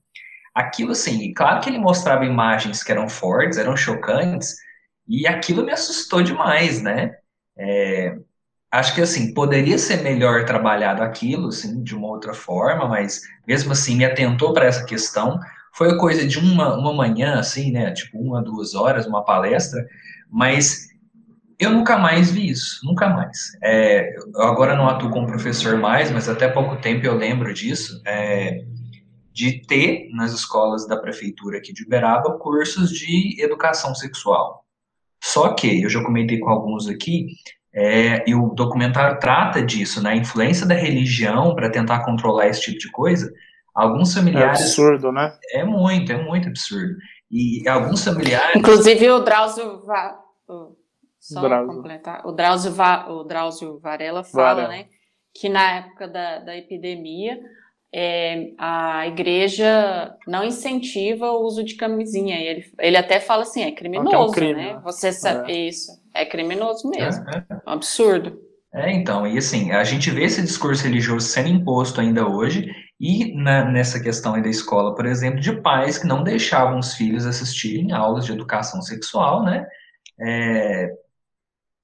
[0.57, 4.57] Aquilo assim, claro que ele mostrava imagens que eram fortes, eram chocantes,
[5.07, 7.15] e aquilo me assustou demais, né?
[7.59, 8.17] É,
[8.71, 13.73] acho que assim poderia ser melhor trabalhado aquilo, assim, de uma outra forma, mas mesmo
[13.73, 15.39] assim me atentou para essa questão.
[15.75, 17.93] Foi coisa de uma, uma manhã, assim, né?
[17.93, 19.87] Tipo uma, duas horas, uma palestra,
[20.31, 20.89] mas
[21.59, 23.37] eu nunca mais vi isso, nunca mais.
[23.63, 28.01] É, eu agora não atuo como professor mais, mas até pouco tempo eu lembro disso.
[28.07, 28.65] É,
[29.37, 34.65] de ter nas escolas da prefeitura aqui de Uberaba cursos de educação sexual.
[35.23, 37.27] Só que, eu já comentei com alguns aqui,
[37.71, 40.13] é, e o documentário trata disso, né?
[40.13, 43.31] A influência da religião para tentar controlar esse tipo de coisa.
[43.75, 44.59] Alguns familiares.
[44.59, 45.37] É absurdo, né?
[45.53, 46.97] É muito, é muito absurdo.
[47.31, 48.57] E alguns familiares.
[48.57, 49.85] Inclusive o Drauzio.
[49.85, 50.19] Va...
[51.21, 51.77] Só Drauzio.
[51.77, 52.27] completar.
[52.27, 53.07] O Drauzio, Va...
[53.11, 54.69] o Drauzio Varela fala, Varela.
[54.69, 54.87] né?
[55.35, 57.39] Que na época da, da epidemia.
[57.95, 62.37] É, a igreja não incentiva o uso de camisinha.
[62.37, 64.81] Ele, ele até fala assim, é criminoso, é um crime, né?
[64.85, 65.69] Você sabe é.
[65.69, 65.93] isso.
[66.13, 67.25] É criminoso mesmo.
[67.31, 67.57] É, é.
[67.67, 68.39] Um absurdo.
[68.75, 72.71] É, então, e assim, a gente vê esse discurso religioso sendo imposto ainda hoje,
[73.01, 76.95] e na, nessa questão aí da escola, por exemplo, de pais que não deixavam os
[76.95, 79.67] filhos assistirem aulas de educação sexual, né?
[80.21, 80.91] É,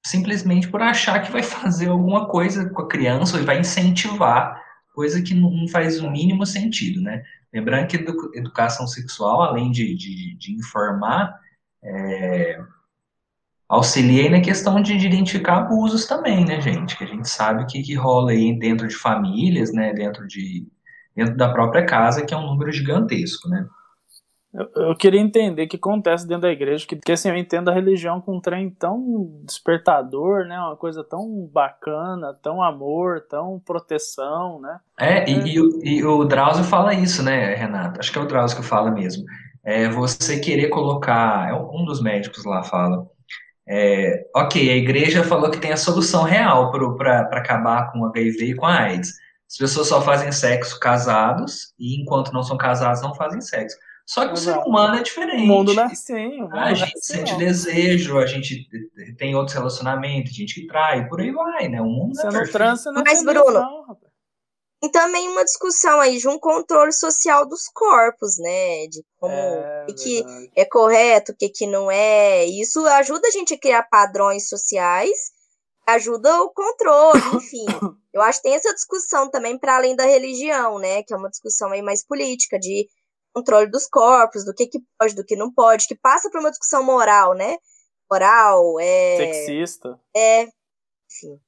[0.05, 4.62] simplesmente por achar que vai fazer alguma coisa com a criança ou vai incentivar,
[4.93, 7.23] coisa que não faz o mínimo sentido, né?
[7.53, 7.97] Lembrando que
[8.37, 11.37] educação sexual, além de, de, de informar,
[11.83, 12.59] é,
[13.67, 16.97] auxilia aí na questão de, de, identificar abusos também, né, gente?
[16.97, 20.67] Que a gente sabe que, que rola aí dentro de famílias, né, dentro de
[21.15, 23.67] dentro da própria casa, que é um número gigantesco, né?
[24.53, 27.69] Eu, eu queria entender o que acontece dentro da igreja, que, porque assim, eu entendo
[27.69, 30.59] a religião com um trem tão despertador, né?
[30.59, 34.79] Uma coisa tão bacana, tão amor, tão proteção, né?
[34.99, 37.99] É, e, e, e o Drauzio fala isso, né, Renato?
[37.99, 39.23] Acho que é o Drauzio que fala mesmo.
[39.63, 43.07] É você querer colocar, é um dos médicos lá fala,
[43.67, 48.51] é, ok, a igreja falou que tem a solução real para acabar com o HIV
[48.51, 49.13] e com a AIDS.
[49.49, 53.77] As pessoas só fazem sexo casados e enquanto não são casados não fazem sexo.
[54.05, 54.59] Só que Exato.
[54.59, 55.43] o ser humano é diferente.
[55.43, 55.87] O mundo não é.
[55.87, 57.39] O mundo a gente sente não.
[57.39, 58.67] desejo, a gente
[59.17, 61.81] tem outros relacionamentos, gente que trai, por aí vai, né?
[61.81, 64.13] O mundo Você não é trança, não Mas, Bruno, rapaz.
[64.83, 68.85] Tem também uma discussão aí de um controle social dos corpos, né?
[68.87, 70.21] De como é, o que,
[70.57, 72.43] é correto, o que, que não é.
[72.43, 75.31] Isso ajuda a gente a criar padrões sociais,
[75.87, 77.65] ajuda o controle, enfim.
[78.11, 81.01] Eu acho que tem essa discussão também para além da religião, né?
[81.03, 82.85] Que é uma discussão aí mais política, de
[83.33, 86.51] controle dos corpos, do que, que pode, do que não pode, que passa por uma
[86.51, 87.57] discussão moral, né?
[88.09, 89.17] Moral, é.
[89.17, 89.99] Sexista.
[90.15, 90.47] É,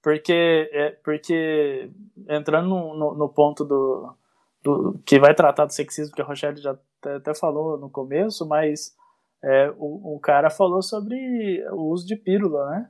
[0.01, 1.91] porque, é, porque
[2.29, 4.15] entrando no, no, no ponto do,
[4.63, 8.47] do, que vai tratar do sexismo, que a Rochelle já até, até falou no começo,
[8.47, 8.95] mas
[9.43, 12.89] é, o, o, cara falou sobre o uso de pílula, né?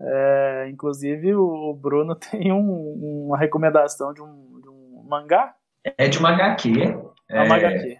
[0.00, 5.54] É, inclusive o, Bruno tem um, uma recomendação de um, de um mangá.
[5.84, 7.13] É de uma HQ.
[7.30, 7.98] É uma HQ.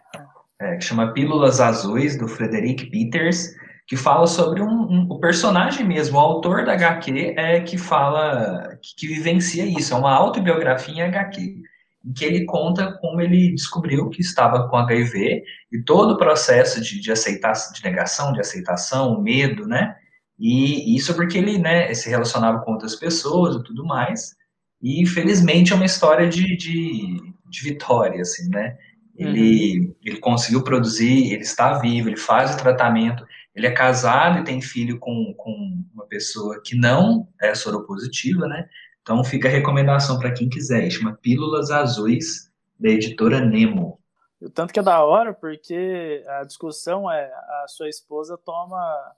[0.60, 3.54] É, que chama Pílulas Azuis, do Frederick Peters
[3.87, 8.78] que fala sobre um, um, o personagem mesmo, o autor da HQ é que fala,
[8.80, 11.62] que, que vivencia isso, é uma autobiografia em HQ,
[12.04, 16.80] em que ele conta como ele descobriu que estava com HIV e todo o processo
[16.80, 19.96] de, de aceitação, de negação, de aceitação, o medo, né?
[20.38, 24.34] E isso porque ele, né, se relacionava com outras pessoas e tudo mais.
[24.82, 28.76] E infelizmente é uma história de, de, de vitória, assim, né?
[29.16, 29.94] Ele, uhum.
[30.05, 33.24] ele conseguiu produzir, ele está vivo, ele faz o tratamento,
[33.55, 38.68] ele é casado e tem filho com, com uma pessoa que não é soropositiva, né?
[39.03, 42.50] Então fica a recomendação para quem quiser, chama Pílulas Azuis,
[42.81, 44.00] da editora Nemo.
[44.40, 49.12] O tanto que é da hora, porque a discussão é a sua esposa toma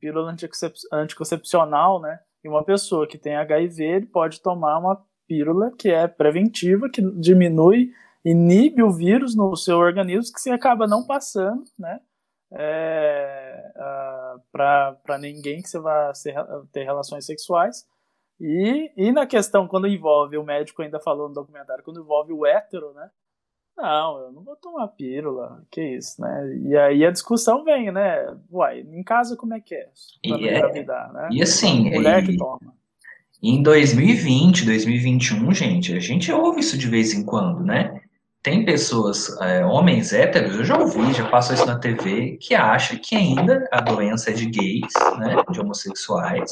[0.00, 2.20] pílula anticoncep anticoncepcional, né?
[2.44, 7.02] E uma pessoa que tem HIV ele pode tomar uma pílula que é preventiva, que
[7.02, 7.90] diminui,
[8.30, 12.00] inibe o vírus no seu organismo, que você acaba não passando, né?
[12.52, 16.34] é, uh, para ninguém que você vai ser,
[16.72, 17.84] ter relações sexuais.
[18.40, 22.46] E, e na questão, quando envolve, o médico ainda falou no documentário, quando envolve o
[22.46, 23.10] hétero, né?
[23.76, 26.56] Não, eu não vou tomar pílula, que isso, né?
[26.64, 28.26] E aí a discussão vem, né?
[28.50, 29.88] Uai, em casa como é que é?
[30.26, 31.28] Pra e, é, né?
[31.30, 31.90] e assim...
[31.90, 32.76] mulher e, que toma.
[33.40, 38.00] Em 2020, 2021, gente, a gente ouve isso de vez em quando, né?
[38.42, 42.96] Tem pessoas, é, homens héteros, eu já ouvi, já passou isso na TV, que acha
[42.96, 46.50] que ainda a doença é de gays, né, de homossexuais,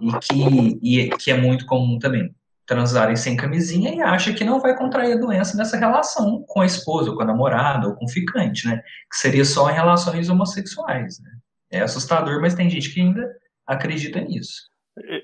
[0.00, 2.34] e que, e que é muito comum também
[2.70, 6.66] transarem sem camisinha e acha que não vai contrair a doença nessa relação com a
[6.66, 8.76] esposa, ou com a namorada, ou com o ficante, né?
[9.10, 11.30] Que seria só em relações homossexuais, né?
[11.68, 13.28] É assustador, mas tem gente que ainda
[13.66, 14.70] acredita nisso.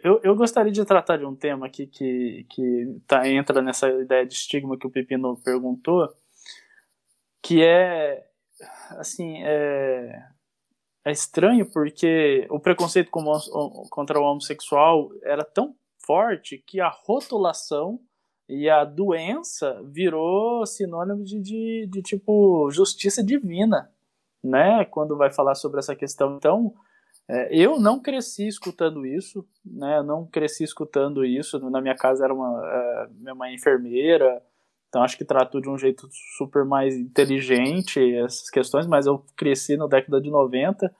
[0.03, 4.27] Eu, eu gostaria de tratar de um tema aqui que, que tá, entra nessa ideia
[4.27, 6.09] de estigma que o Pepino perguntou,
[7.43, 8.27] que é,
[8.91, 10.23] assim, é,
[11.05, 18.01] é estranho porque o preconceito contra o homossexual era tão forte que a rotulação
[18.49, 23.91] e a doença virou sinônimo de, de, de, tipo justiça divina,
[24.43, 24.85] né?
[24.85, 26.37] Quando vai falar sobre essa questão.
[26.37, 26.73] Então,
[27.29, 30.03] é, eu não cresci escutando isso, né?
[30.03, 31.59] Não cresci escutando isso.
[31.71, 34.43] Na minha casa era uma é, minha mãe é enfermeira,
[34.89, 38.87] então acho que tratou de um jeito super mais inteligente essas questões.
[38.87, 40.95] Mas eu cresci na década de 90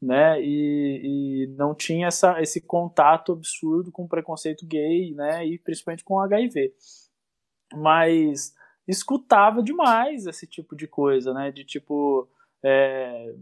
[0.00, 6.04] né, e, e, não tinha essa, esse contato absurdo com preconceito gay, né, e principalmente
[6.04, 6.72] com HIV.
[7.74, 8.54] Mas
[8.86, 12.28] escutava demais esse tipo de coisa, né, de tipo,
[12.62, 13.34] é,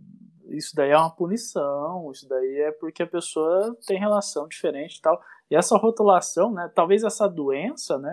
[0.51, 5.01] isso daí é uma punição, isso daí é porque a pessoa tem relação diferente e
[5.01, 5.21] tal.
[5.51, 8.13] E essa rotulação, né, talvez essa doença, né,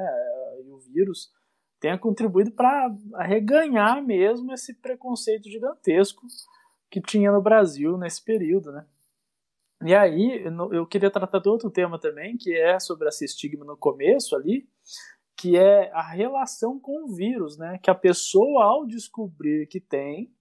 [0.65, 1.32] e o vírus
[1.80, 6.22] tenha contribuído para reganhar mesmo esse preconceito gigantesco
[6.89, 8.86] que tinha no Brasil nesse período, né?
[9.86, 13.76] E aí, eu queria tratar de outro tema também, que é sobre esse estigma no
[13.76, 14.65] começo ali,
[15.36, 17.78] que é a relação com o vírus, né?
[17.84, 20.32] Que a pessoa, ao descobrir que tem,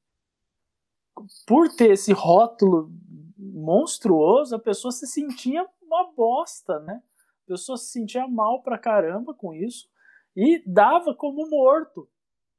[1.47, 2.91] por ter esse rótulo
[3.39, 7.03] monstruoso, a pessoa se sentia uma bosta, né?
[7.45, 9.89] A pessoa se sentia mal pra caramba com isso
[10.37, 12.09] e dava como morto,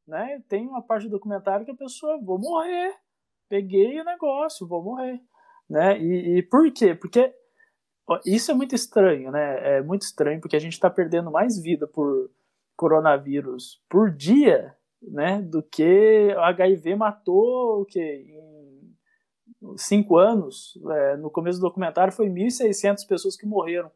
[0.07, 0.41] né?
[0.47, 2.95] Tem uma parte do documentário que a pessoa, vou morrer,
[3.49, 5.21] peguei o negócio, vou morrer.
[5.69, 5.99] Né?
[5.99, 6.93] E, e por quê?
[6.93, 7.33] Porque
[8.25, 9.77] isso é muito estranho, né?
[9.77, 12.29] É muito estranho porque a gente está perdendo mais vida por
[12.75, 14.75] coronavírus por dia,
[15.09, 15.41] né?
[15.41, 20.77] Do que o HIV matou o que em cinco anos.
[20.91, 23.91] É, no começo do documentário foi 1.600 pessoas que morreram.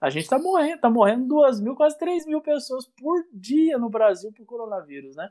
[0.00, 3.88] A gente está morrendo, tá morrendo duas mil, quase 3 mil pessoas por dia no
[3.88, 5.30] Brasil por coronavírus, né?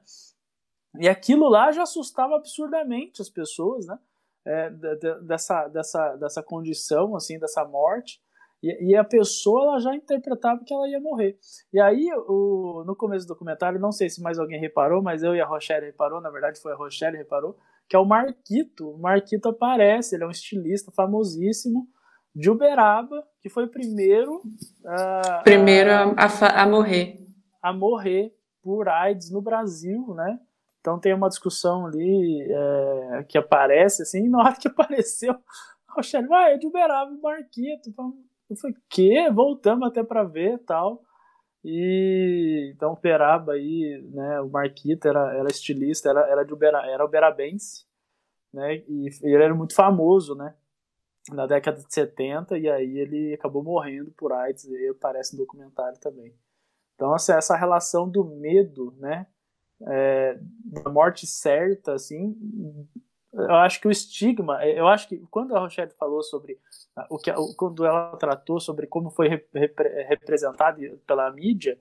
[1.00, 4.00] E aquilo lá já assustava absurdamente as pessoas, né?
[4.46, 4.70] É,
[5.22, 8.22] dessa, dessa, dessa condição, assim, dessa morte.
[8.64, 11.38] E, e, a pessoa ela já interpretava que ela ia morrer.
[11.74, 15.36] E aí, o, no começo do documentário, não sei se mais alguém reparou, mas eu
[15.36, 17.58] e a Rochelle reparou, na verdade foi a Rochelle reparou,
[17.90, 18.90] que é o Marquito.
[18.90, 21.90] O Marquito aparece, ele é um estilista famosíssimo
[22.34, 24.38] de Uberaba, que foi o primeiro.
[24.38, 27.20] Uh, primeiro a, a, a morrer.
[27.62, 30.40] A morrer por AIDS no Brasil, né?
[30.80, 35.34] Então tem uma discussão ali é, que aparece, assim, e na hora que apareceu,
[35.88, 37.94] a Rochelle, vai, é de Uberaba, Marquito.
[38.54, 39.30] Eu falei, que?
[39.32, 41.02] Voltamos até para ver tal.
[41.64, 47.06] E então Uberaba aí, né, o Marquito era, era estilista, era, era de Uberaba, era
[47.06, 47.86] uberabense,
[48.54, 50.56] né, e ele era muito famoso, né,
[51.30, 55.98] na década de 70, e aí ele acabou morrendo por AIDS, e aparece no documentário
[56.02, 56.36] também.
[56.96, 59.26] Então, assim, essa relação do medo, né,
[59.88, 62.36] é, da morte certa, assim,
[63.34, 66.60] eu acho que o estigma, eu acho que quando a Rochelle falou sobre
[67.10, 71.78] o que, quando ela tratou sobre como foi repre, representado pela mídia,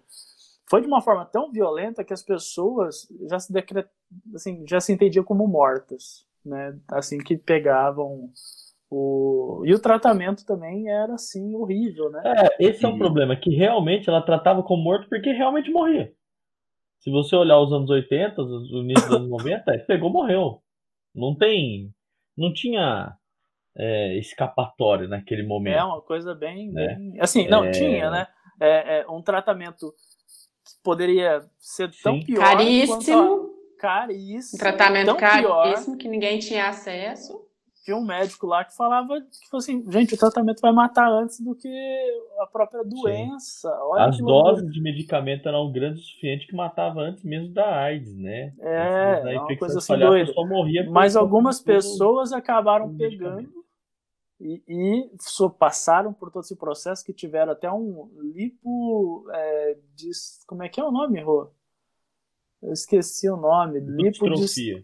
[0.68, 3.86] foi de uma forma tão violenta que as pessoas já se decret,
[4.34, 6.78] assim, já se entendiam como mortas, né?
[6.88, 8.30] Assim que pegavam
[8.90, 12.22] o e o tratamento também era assim horrível, né?
[12.24, 16.12] É, esse é o problema, que realmente ela tratava como morto porque realmente morria.
[17.00, 20.61] Se você olhar os anos 80, o início dos anos 90, pegou, morreu.
[21.14, 21.92] Não tem.
[22.36, 23.16] Não tinha
[23.76, 25.78] é, escapatório naquele momento.
[25.78, 26.70] É uma coisa bem.
[26.72, 26.94] Né?
[26.94, 27.20] bem...
[27.20, 27.70] Assim, não, é...
[27.70, 28.26] tinha, né?
[28.60, 29.92] É, é, um tratamento
[30.64, 32.26] que poderia ser tão Sim.
[32.26, 32.40] pior.
[32.40, 33.48] Caríssimo.
[33.78, 33.80] A...
[33.80, 34.56] Caríssimo.
[34.56, 35.96] Um tratamento caríssimo pior.
[35.98, 37.51] que ninguém tinha acesso
[37.82, 41.54] tinha um médico lá que falava que assim, gente, o tratamento vai matar antes do
[41.54, 41.68] que
[42.38, 43.68] a própria doença.
[43.98, 48.54] As doses de medicamento eram grandes o suficiente que matava antes mesmo da AIDS, né?
[48.60, 50.32] É, é uma coisa assim doida.
[50.90, 53.62] Mas algumas pessoas acabaram pegando
[54.40, 60.10] e, e so, passaram por todo esse processo que tiveram até um lipo é, de,
[60.46, 61.50] como é que é o nome, Rô?
[62.60, 63.80] Eu esqueci o nome.
[63.80, 64.82] Lipo de,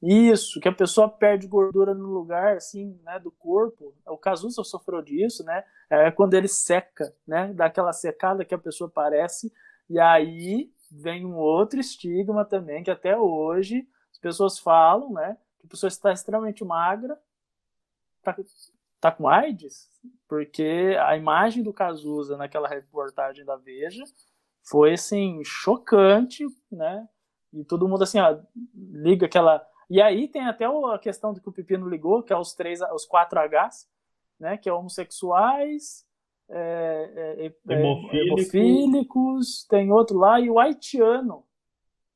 [0.00, 3.92] Isso, que a pessoa perde gordura no lugar, assim, né, do corpo.
[4.06, 5.64] O Cazuza sofreu disso, né?
[5.90, 7.52] É quando ele seca, né?
[7.52, 9.52] Dá aquela secada que a pessoa parece,
[9.90, 15.36] e aí vem um outro estigma também, que até hoje as pessoas falam, né?
[15.58, 17.18] Que a pessoa está extremamente magra,
[18.22, 18.36] tá,
[19.00, 19.90] tá com AIDS,
[20.28, 24.04] porque a imagem do Cazuza naquela reportagem da Veja
[24.62, 27.08] foi, assim, chocante, né?
[27.52, 28.38] E todo mundo, assim, ó,
[28.74, 29.66] liga aquela...
[29.90, 32.80] E aí tem até a questão do que o Pepino ligou, que é os três,
[32.92, 33.88] os quatro Hs,
[34.38, 34.56] né?
[34.56, 36.06] Que é homossexuais,
[36.50, 38.54] é, é, é, hemofílicos.
[38.54, 41.44] hemofílicos, tem outro lá, e o haitiano,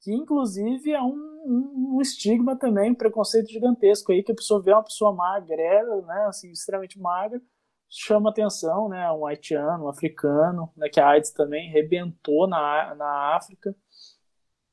[0.00, 4.62] que inclusive é um, um, um, estigma também, um preconceito gigantesco aí, que a pessoa
[4.62, 7.40] vê uma pessoa magrela, né, assim, extremamente magra,
[7.88, 13.36] chama atenção, né, um haitiano, um africano, né, que a AIDS também rebentou na, na
[13.36, 13.76] África,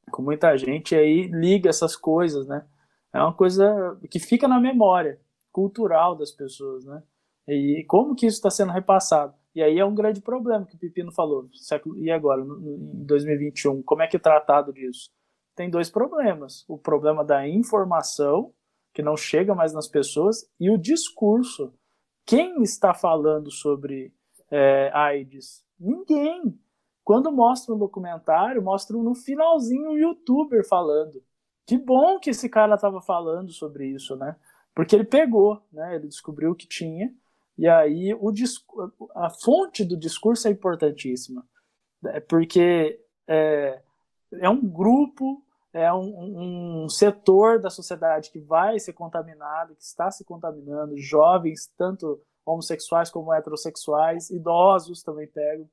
[0.10, 2.66] com muita gente, aí liga essas coisas, né,
[3.14, 5.20] é uma coisa que fica na memória
[5.52, 7.02] cultural das pessoas, né,
[7.48, 9.34] e como que isso está sendo repassado?
[9.56, 11.50] E aí é um grande problema que o Pepino falou.
[11.98, 15.10] E agora, em 2021, como é que é tratado disso?
[15.56, 16.64] Tem dois problemas.
[16.68, 18.54] O problema da informação,
[18.94, 21.74] que não chega mais nas pessoas, e o discurso.
[22.26, 24.14] Quem está falando sobre
[24.52, 25.66] é, AIDS?
[25.80, 26.58] Ninguém.
[27.04, 31.24] Quando mostra um documentário, mostram no finalzinho um youtuber falando.
[31.70, 34.36] Que bom que esse cara estava falando sobre isso, né?
[34.74, 35.98] Porque ele pegou, né?
[35.98, 37.14] Ele descobriu que tinha
[37.56, 38.34] e aí o
[39.14, 41.46] a fonte do discurso é importantíssima,
[42.02, 42.22] né?
[42.22, 43.84] porque é,
[44.32, 50.10] é um grupo, é um, um, setor da sociedade que vai ser contaminado, que está
[50.10, 55.70] se contaminando, jovens, tanto homossexuais como heterossexuais, idosos também pegam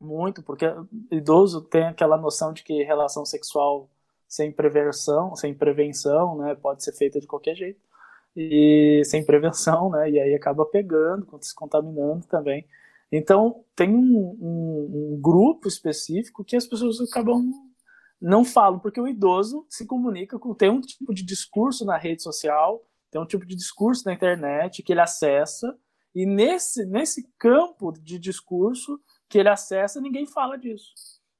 [0.00, 0.66] muito, porque
[1.10, 3.90] idoso tem aquela noção de que relação sexual
[4.30, 7.80] sem prevenção, sem prevenção, né, pode ser feita de qualquer jeito
[8.36, 10.08] e sem prevenção, né?
[10.08, 12.64] E aí acaba pegando, se contaminando também.
[13.10, 17.50] Então tem um, um, um, grupo específico que as pessoas acabam
[18.20, 22.22] não falam, porque o idoso se comunica com tem um tipo de discurso na rede
[22.22, 25.76] social, tem um tipo de discurso na internet que ele acessa
[26.14, 30.92] e nesse nesse campo de discurso que ele acessa ninguém fala disso,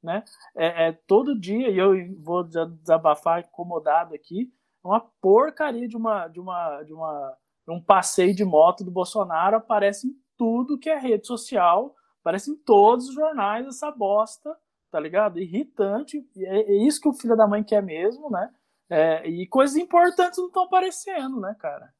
[0.02, 0.24] né?
[0.56, 6.40] É, é todo dia e eu vou desabafar incomodado aqui uma porcaria de uma de
[6.40, 7.36] uma de uma
[7.68, 12.56] um passeio de moto do Bolsonaro aparece em tudo que é rede social, aparece em
[12.56, 14.56] todos os jornais essa bosta,
[14.90, 15.38] tá ligado?
[15.38, 18.50] Irritante, é, é isso que o filho da mãe quer mesmo, né?
[18.88, 21.92] É, e coisas importantes não estão aparecendo, né, cara?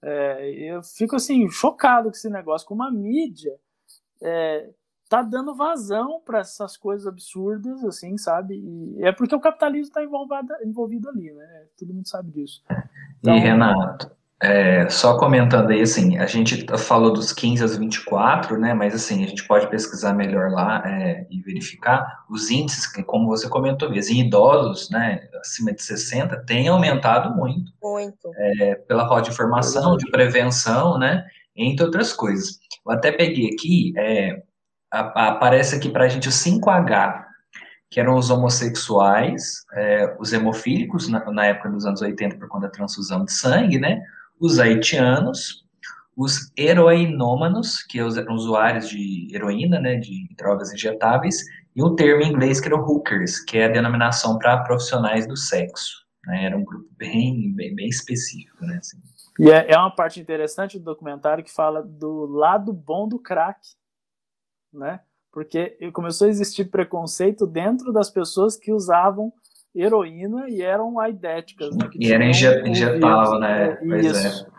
[0.00, 3.58] É, eu fico assim chocado com esse negócio, como a mídia
[4.22, 4.70] é,
[5.08, 8.54] tá dando vazão para essas coisas absurdas, assim, sabe?
[8.54, 11.64] E é porque o capitalismo está envolvido, envolvido ali, né?
[11.78, 12.62] Todo mundo sabe disso.
[13.20, 18.58] Então, e Renato, é, só comentando aí, assim, a gente falou dos 15 aos 24,
[18.58, 18.72] né?
[18.72, 23.26] Mas assim, a gente pode pesquisar melhor lá é, e verificar os índices, que, como
[23.26, 27.72] você comentou mesmo, em idosos, né, acima de 60, tem aumentado muito.
[27.82, 28.30] Muito.
[28.36, 31.26] É, pela roda de informação, de prevenção, né?
[31.56, 32.60] Entre outras coisas.
[32.86, 34.40] Eu até peguei aqui, é,
[34.90, 37.24] aparece aqui para a gente o 5H,
[37.90, 42.66] que eram os homossexuais, é, os hemofílicos, na, na, época dos anos 80, por conta
[42.66, 44.02] da transfusão de sangue, né?
[44.38, 45.64] Os haitianos,
[46.16, 52.32] os heroinômanos, que eram usuários de heroína, né, de drogas injetáveis, e um termo em
[52.32, 56.04] inglês que era o hookers, que é a denominação para profissionais do sexo.
[56.26, 56.46] Né?
[56.46, 58.78] Era um grupo bem, bem, bem específico, né?
[58.78, 58.98] Assim.
[59.38, 63.60] E é, é uma parte interessante do documentário que fala do lado bom do crack,
[64.72, 65.00] né?
[65.32, 69.32] Porque começou a existir preconceito dentro das pessoas que usavam
[69.74, 71.88] heroína e eram aidéticas, né?
[71.94, 73.78] e era injetável, né?
[73.80, 74.46] É, isso.
[74.46, 74.58] É.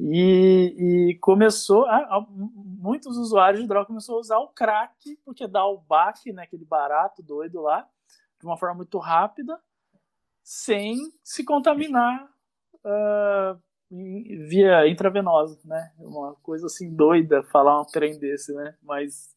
[0.00, 5.46] E, e, começou, a, a, muitos usuários de droga começaram a usar o crack, porque
[5.46, 7.84] dá o baque, né, aquele barato doido lá,
[8.38, 9.58] de uma forma muito rápida,
[10.42, 12.30] sem se contaminar
[12.84, 15.92] uh, via intravenosa, né?
[15.98, 18.74] Uma coisa assim doida falar um trem desse, né?
[18.82, 19.34] Mas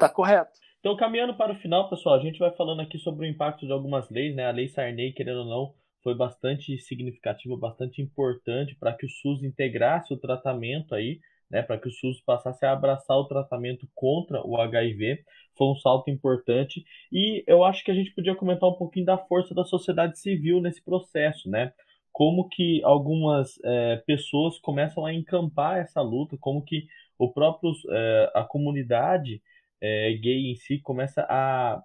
[0.00, 0.58] tá correto.
[0.80, 3.72] Então, caminhando para o final, pessoal, a gente vai falando aqui sobre o impacto de
[3.72, 4.46] algumas leis, né?
[4.46, 9.42] A lei Sarney, querendo ou não, foi bastante significativa, bastante importante para que o SUS
[9.42, 11.20] integrasse o tratamento aí,
[11.50, 11.62] né?
[11.62, 15.22] Para que o SUS passasse a abraçar o tratamento contra o HIV.
[15.58, 16.82] Foi um salto importante.
[17.12, 20.62] E eu acho que a gente podia comentar um pouquinho da força da sociedade civil
[20.62, 21.72] nesse processo, né?
[22.12, 26.86] como que algumas é, pessoas começam a encampar essa luta, como que
[27.18, 29.40] o próprio, é, a comunidade
[29.80, 31.82] é, gay em si começa a,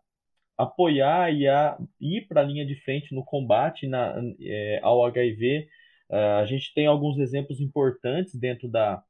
[0.58, 5.68] apoiar e a ir para a linha de frente no combate na, é, ao HIV.
[6.10, 9.04] Uh, a gente tem alguns exemplos importantes dentro, da,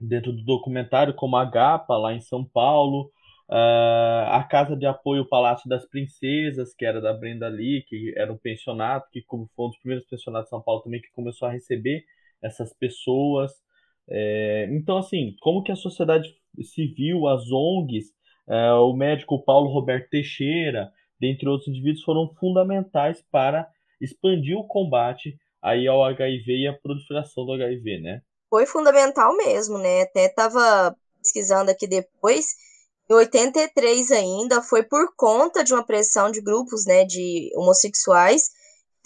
[0.00, 3.10] dentro do documentário, como a GAPA, lá em São Paulo,
[3.50, 8.32] uh, a Casa de Apoio Palácio das Princesas, que era da Brenda Lee, que era
[8.32, 11.52] um pensionato, que foi um dos primeiros pensionatos de São Paulo também, que começou a
[11.52, 12.04] receber
[12.42, 13.52] essas pessoas.
[14.08, 16.34] É, então, assim, como que a sociedade
[16.64, 18.12] civil, as ONGs,
[18.48, 20.90] é, o médico Paulo Roberto Teixeira,
[21.20, 23.68] dentre outros indivíduos, foram fundamentais para
[24.00, 28.20] expandir o combate aí ao HIV e a proliferação do HIV, né?
[28.48, 30.02] Foi fundamental mesmo, né?
[30.02, 32.54] Até estava pesquisando aqui depois,
[33.08, 38.50] em 83 ainda, foi por conta de uma pressão de grupos, né, de homossexuais,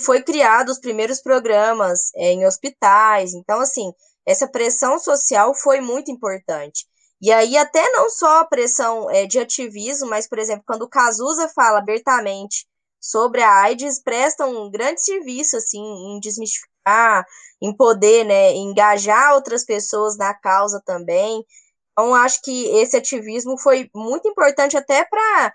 [0.01, 3.35] foi criado os primeiros programas é, em hospitais.
[3.35, 3.93] Então, assim,
[4.27, 6.87] essa pressão social foi muito importante.
[7.21, 10.89] E aí, até não só a pressão é, de ativismo, mas, por exemplo, quando o
[10.89, 12.67] Cazuza fala abertamente
[12.99, 17.27] sobre a AIDS, presta um grande serviço, assim, em desmistificar,
[17.61, 21.45] em poder, né, engajar outras pessoas na causa também.
[21.93, 25.53] Então, acho que esse ativismo foi muito importante até para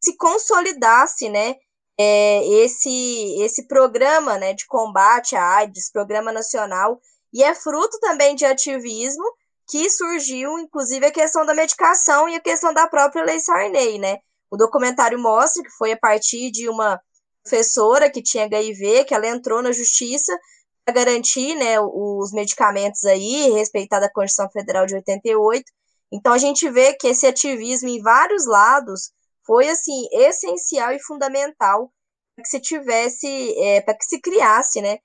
[0.00, 1.56] se consolidasse, né,
[1.98, 7.00] é, esse, esse programa, né, de combate à AIDS, programa nacional,
[7.32, 9.24] e é fruto também de ativismo
[9.68, 14.18] que surgiu, inclusive, a questão da medicação e a questão da própria Lei Sarney, né?
[14.50, 17.00] O documentário mostra que foi a partir de uma
[17.42, 20.36] professora que tinha HIV, que ela entrou na justiça
[20.84, 25.64] para garantir né, os medicamentos aí, respeitada a Constituição Federal de 88.
[26.12, 29.10] Então a gente vê que esse ativismo em vários lados
[29.44, 31.92] foi assim essencial e fundamental
[32.34, 33.26] para que se tivesse,
[33.58, 34.98] é, para que se criasse, né,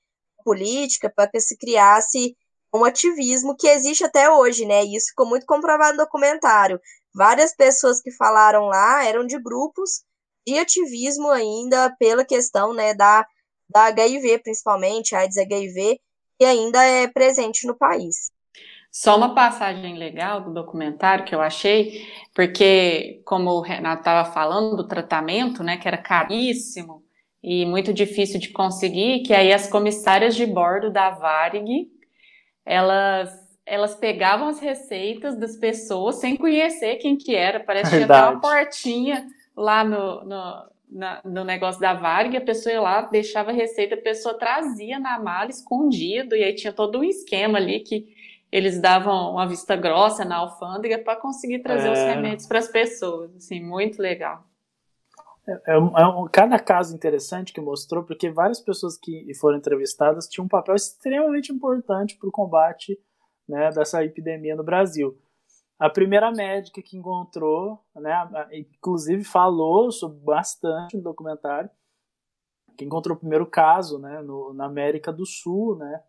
[0.43, 2.35] política, para que se criasse
[2.73, 4.83] um ativismo que existe até hoje, né?
[4.85, 6.79] E isso ficou muito comprovado no documentário.
[7.13, 10.03] Várias pessoas que falaram lá eram de grupos
[10.45, 13.25] de ativismo ainda pela questão, né, da,
[13.69, 15.99] da HIV, principalmente, AIDS HIV,
[16.39, 18.31] que ainda é presente no país.
[18.91, 22.05] Só uma passagem legal do documentário que eu achei,
[22.35, 27.01] porque, como o Renato estava falando do tratamento, né, que era caríssimo
[27.41, 31.89] e muito difícil de conseguir, que aí as comissárias de bordo da Varig,
[32.65, 38.05] elas elas pegavam as receitas das pessoas sem conhecer quem que era, parece que tinha
[38.05, 43.01] até uma portinha lá no, no, na, no negócio da Varig, a pessoa ia lá,
[43.03, 47.59] deixava a receita, a pessoa trazia na mala escondido, e aí tinha todo um esquema
[47.59, 48.13] ali que
[48.51, 51.91] eles davam uma vista grossa na alfândega para conseguir trazer é...
[51.93, 54.43] os remédios para as pessoas, assim, muito legal.
[55.47, 60.27] É, é, é um, cada caso interessante que mostrou, porque várias pessoas que foram entrevistadas
[60.27, 62.99] tinham um papel extremamente importante para o combate
[63.47, 65.17] né, dessa epidemia no Brasil.
[65.79, 68.13] A primeira médica que encontrou, né,
[68.53, 71.69] inclusive falou sobre bastante no documentário,
[72.77, 76.03] que encontrou o primeiro caso né, no, na América do Sul, né,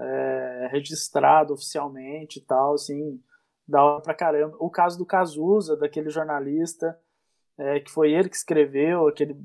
[0.00, 3.20] é, registrado oficialmente e tal, assim,
[3.66, 4.56] da hora pra caramba.
[4.60, 6.98] O caso do Cazuza, daquele jornalista,
[7.58, 9.36] é, que foi ele que escreveu aquele,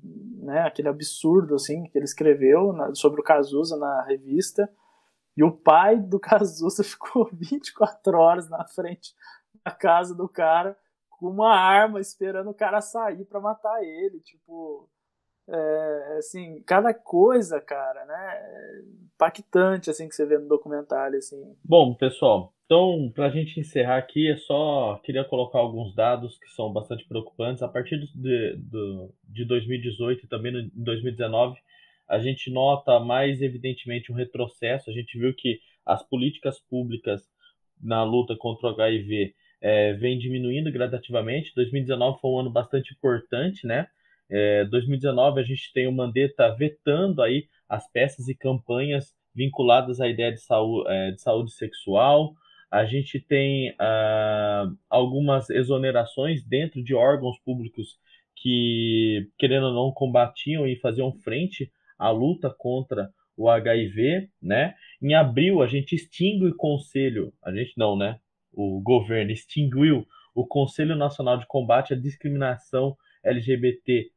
[0.41, 4.69] né, aquele absurdo, assim, que ele escreveu na, sobre o Cazuza na revista,
[5.35, 9.13] e o pai do Cazuza ficou 24 horas na frente
[9.63, 10.77] da casa do cara
[11.09, 14.89] com uma arma esperando o cara sair para matar ele, tipo,
[15.47, 18.81] é, assim, cada coisa, cara, né,
[19.13, 21.55] impactante, assim, que você vê no documentário, assim.
[21.63, 26.47] Bom, pessoal, então, para a gente encerrar aqui, é só queria colocar alguns dados que
[26.51, 27.61] são bastante preocupantes.
[27.61, 31.59] A partir de, de, de 2018 e também em 2019,
[32.07, 34.89] a gente nota mais evidentemente um retrocesso.
[34.89, 37.29] A gente viu que as políticas públicas
[37.77, 41.51] na luta contra o HIV é, vem diminuindo gradativamente.
[41.53, 43.87] 2019 foi um ano bastante importante, né?
[44.29, 50.07] É, 2019 a gente tem o Mandetta vetando aí as peças e campanhas vinculadas à
[50.07, 52.33] ideia de saúde, é, de saúde sexual.
[52.71, 57.99] A gente tem uh, algumas exonerações dentro de órgãos públicos
[58.35, 64.75] que, querendo ou não, combatiam e faziam frente à luta contra o HIV, né?
[65.01, 68.19] Em abril, a gente extingue o conselho, a gente não, né?
[68.53, 74.11] O governo extinguiu o Conselho Nacional de Combate à Discriminação LGBT+,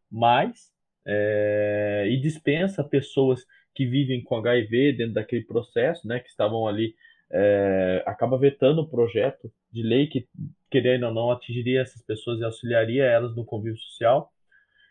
[1.07, 3.45] é, e dispensa pessoas
[3.75, 6.95] que vivem com HIV dentro daquele processo, né, que estavam ali,
[7.33, 10.27] é, acaba vetando o projeto de lei que,
[10.71, 14.31] querendo ou não, atingiria essas pessoas e auxiliaria elas no convívio social.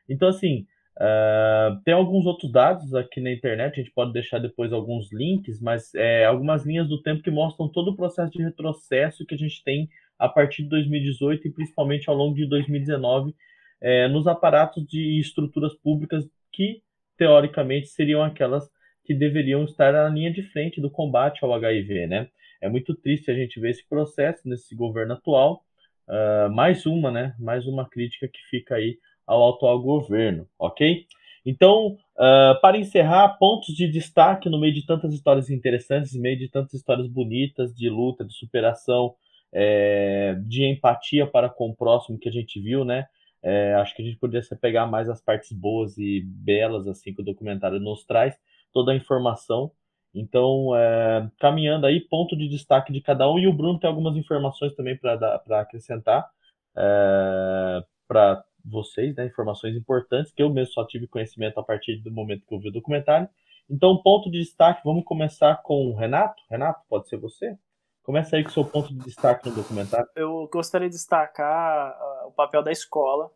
[0.10, 0.66] Então, assim,
[0.98, 5.62] uh, tem alguns outros dados aqui na internet, a gente pode deixar depois alguns links,
[5.62, 9.38] mas é, algumas linhas do tempo que mostram todo o processo de retrocesso que a
[9.38, 9.88] gente tem
[10.20, 13.34] a partir de 2018 e principalmente ao longo de 2019
[13.82, 16.82] é, nos aparatos de estruturas públicas que,
[17.18, 18.70] teoricamente, seriam aquelas
[19.04, 22.28] que deveriam estar na linha de frente do combate ao HIV, né?
[22.62, 25.64] É muito triste a gente ver esse processo nesse governo atual.
[26.08, 27.36] Uh, mais uma, né?
[27.40, 28.98] Mais uma crítica que fica aí
[29.28, 31.06] ao atual governo, ok?
[31.46, 36.38] Então, uh, para encerrar, pontos de destaque no meio de tantas histórias interessantes, no meio
[36.38, 39.16] de tantas histórias bonitas de luta, de superação,
[39.54, 43.06] é, de empatia para com o próximo que a gente viu, né?
[43.42, 47.22] É, acho que a gente poderia pegar mais as partes boas e belas assim que
[47.22, 48.36] o documentário nos traz,
[48.74, 49.72] toda a informação.
[50.14, 54.16] Então, é, caminhando aí, ponto de destaque de cada um, e o Bruno tem algumas
[54.16, 56.30] informações também para acrescentar
[56.76, 62.12] é, para vocês, né, informações importantes, que eu mesmo só tive conhecimento a partir do
[62.12, 63.28] momento que eu vi o documentário.
[63.70, 66.42] Então, ponto de destaque, vamos começar com o Renato.
[66.50, 67.58] Renato, pode ser você?
[68.04, 70.08] Começa aí com o seu ponto de destaque no documentário.
[70.16, 73.32] Eu gostaria de destacar uh, o papel da escola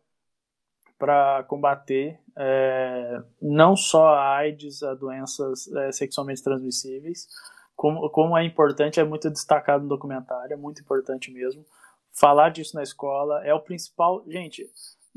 [0.98, 7.28] para combater é, não só a AIDS, a doenças é, sexualmente transmissíveis,
[7.76, 11.64] como, como é importante, é muito destacado no documentário, é muito importante mesmo.
[12.12, 14.24] Falar disso na escola é o principal.
[14.26, 14.68] Gente,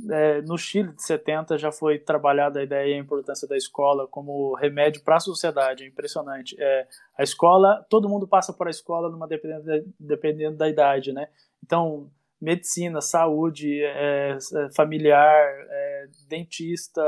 [0.10, 4.08] é, no Chile de 70 já foi trabalhada a ideia e a importância da escola
[4.08, 6.56] como remédio para a sociedade, é impressionante.
[6.60, 11.28] É, a escola, todo mundo passa por a escola numa dependendo dependendo da idade, né?
[11.64, 12.10] Então,
[12.42, 17.02] medicina, saúde, é, é familiar, é, dentista,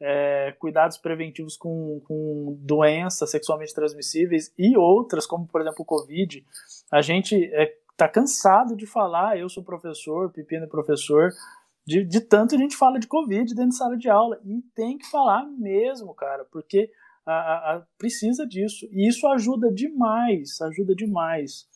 [0.00, 6.44] é, cuidados preventivos com, com doenças sexualmente transmissíveis e outras, como por exemplo o Covid,
[6.90, 7.36] a gente
[7.90, 11.30] está cansado de falar, eu sou professor, Pepino é professor,
[11.86, 14.40] de, de tanto a gente fala de Covid dentro de sala de aula.
[14.44, 16.90] E tem que falar mesmo, cara, porque
[17.26, 18.86] a, a, a precisa disso.
[18.90, 21.66] E isso ajuda demais, ajuda demais.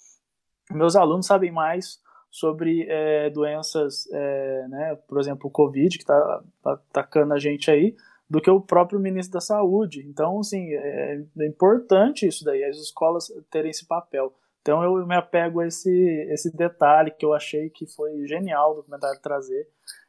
[0.70, 2.00] Meus alunos sabem mais
[2.36, 7.96] sobre é, doenças, é, né, por exemplo, o Covid, que está atacando a gente aí,
[8.28, 10.06] do que o próprio ministro da Saúde.
[10.06, 14.34] Então, assim, é, é importante isso daí, as escolas terem esse papel.
[14.60, 15.90] Então, eu me apego a esse,
[16.30, 19.66] esse detalhe que eu achei que foi genial o documentário trazer,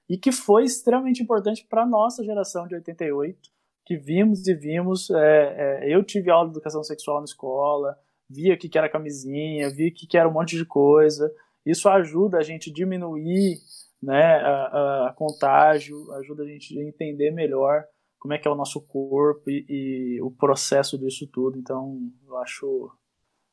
[0.10, 3.50] e que foi extremamente importante para a nossa geração de 88,
[3.86, 5.10] que vimos e vimos.
[5.12, 7.98] É, é, eu tive aula de educação sexual na escola,
[8.30, 11.34] via o que era camisinha, via o que era um monte de coisa.
[11.70, 13.58] Isso ajuda a gente a diminuir
[14.02, 17.84] né, a, a, contágio, ajuda a gente a entender melhor
[18.20, 21.58] como é que é o nosso corpo e, e o processo disso tudo.
[21.58, 22.92] Então, eu acho,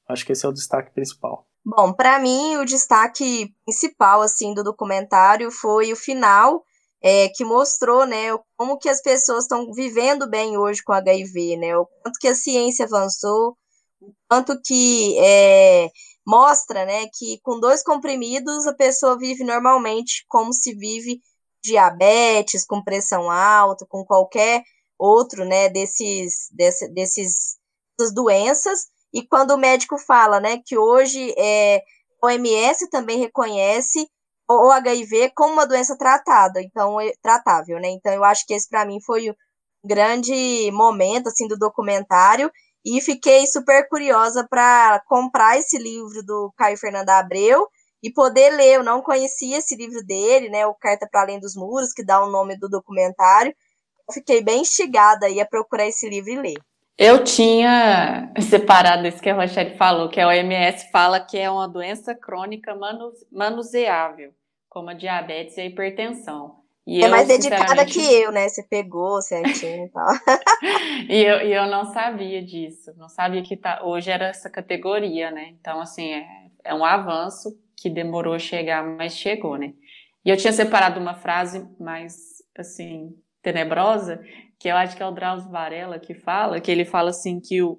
[0.08, 1.46] acho que esse é o destaque principal.
[1.64, 6.62] Bom, para mim o destaque principal assim do documentário foi o final,
[7.02, 11.76] é, que mostrou, né, como que as pessoas estão vivendo bem hoje com HIV, né,
[11.76, 13.56] o quanto que a ciência avançou,
[14.00, 15.90] o quanto que é,
[16.26, 21.20] mostra, né, que com dois comprimidos a pessoa vive normalmente como se vive
[21.62, 24.62] diabetes, com pressão alta, com qualquer
[24.98, 27.56] outro, né, desses, desse, desses,
[27.98, 31.82] dessas doenças, e quando o médico fala, né, que hoje é,
[32.22, 34.08] a OMS também reconhece
[34.48, 37.88] o HIV como uma doença tratada, então é tratável, né?
[37.88, 39.34] Então eu acho que esse para mim foi um
[39.84, 42.50] grande momento assim do documentário
[42.84, 47.66] e fiquei super curiosa para comprar esse livro do Caio Fernando Abreu
[48.02, 48.74] e poder ler.
[48.74, 50.66] Eu não conhecia esse livro dele, né?
[50.66, 53.54] O Carta para Além dos Muros, que dá o nome do documentário.
[54.12, 56.60] Fiquei bem instigada a procurar esse livro e ler.
[56.96, 61.66] Eu tinha separado isso que a Rochelle falou, que a OMS fala que é uma
[61.66, 62.72] doença crônica
[63.32, 64.32] manuseável,
[64.68, 66.63] como a diabetes e a hipertensão.
[66.86, 68.48] E é eu, mais dedicada que eu, né?
[68.48, 70.06] Você pegou certinho e tal.
[71.08, 72.92] e, eu, e eu não sabia disso.
[72.96, 75.54] Não sabia que tá, hoje era essa categoria, né?
[75.58, 76.26] Então, assim, é,
[76.62, 79.72] é um avanço que demorou a chegar, mas chegou, né?
[80.24, 84.22] E eu tinha separado uma frase mais, assim, tenebrosa,
[84.58, 87.62] que eu acho que é o Drauzio Varela que fala, que ele fala assim que
[87.62, 87.78] o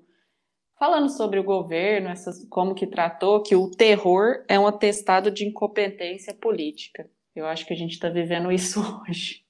[0.77, 5.45] falando sobre o governo, essas, como que tratou, que o terror é um atestado de
[5.45, 7.09] incompetência política.
[7.35, 9.41] Eu acho que a gente está vivendo isso hoje.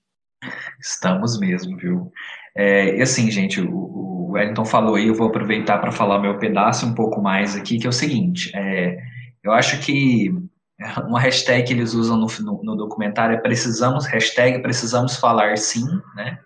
[0.79, 2.11] Estamos mesmo, viu?
[2.55, 6.37] É, e assim, gente, o, o Wellington falou aí, eu vou aproveitar para falar meu
[6.37, 8.97] pedaço um pouco mais aqui, que é o seguinte, é,
[9.43, 10.33] eu acho que
[11.07, 15.85] uma hashtag que eles usam no, no, no documentário é precisamos, hashtag precisamos falar sim,
[16.15, 16.39] né?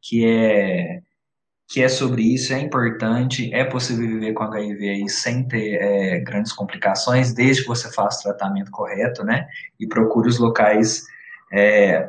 [0.00, 1.00] que é
[1.68, 6.20] que é sobre isso, é importante, é possível viver com HIV aí sem ter é,
[6.20, 9.46] grandes complicações, desde que você faça o tratamento correto, né,
[9.78, 11.02] e procure os locais
[11.52, 12.08] é,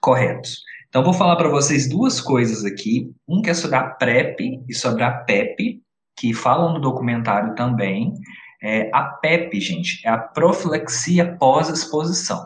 [0.00, 0.64] corretos.
[0.88, 4.74] Então, vou falar para vocês duas coisas aqui, um que é sobre a PrEP e
[4.74, 5.82] sobre a PEP,
[6.16, 8.14] que falam no documentário também.
[8.62, 12.44] É, a PEP, gente, é a profilaxia pós-exposição.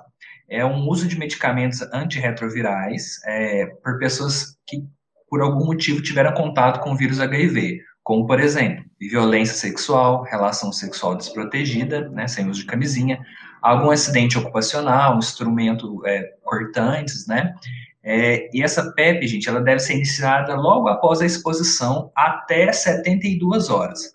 [0.48, 4.84] é um uso de medicamentos antirretrovirais é, por pessoas que,
[5.30, 10.72] por algum motivo, tiveram contato com o vírus HIV, como, por exemplo, violência sexual, relação
[10.72, 13.24] sexual desprotegida, né, sem uso de camisinha,
[13.62, 17.54] algum acidente ocupacional, instrumento é, cortantes, né,
[18.02, 23.68] é, e essa PEP, gente, ela deve ser iniciada logo após a exposição, até 72
[23.70, 24.10] horas.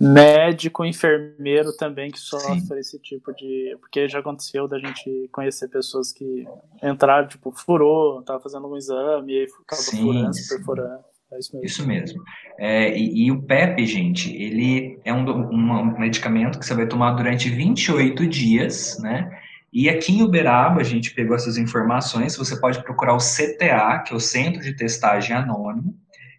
[0.00, 2.78] Médico, enfermeiro também que sofre Sim.
[2.78, 3.76] esse tipo de.
[3.80, 6.46] Porque já aconteceu da gente conhecer pessoas que
[6.82, 10.56] entraram, tipo, furou, tava fazendo um exame e acabou sim, furando, sim.
[10.56, 11.04] perfurando.
[11.32, 11.66] É isso mesmo.
[11.66, 12.22] Isso mesmo.
[12.58, 17.12] É, e, e, o PEP, gente, ele é um, um medicamento que você vai tomar
[17.12, 19.30] durante 28 dias, né?
[19.72, 24.12] E aqui em Uberaba, a gente pegou essas informações, você pode procurar o CTA, que
[24.12, 25.94] é o Centro de Testagem Anônimo,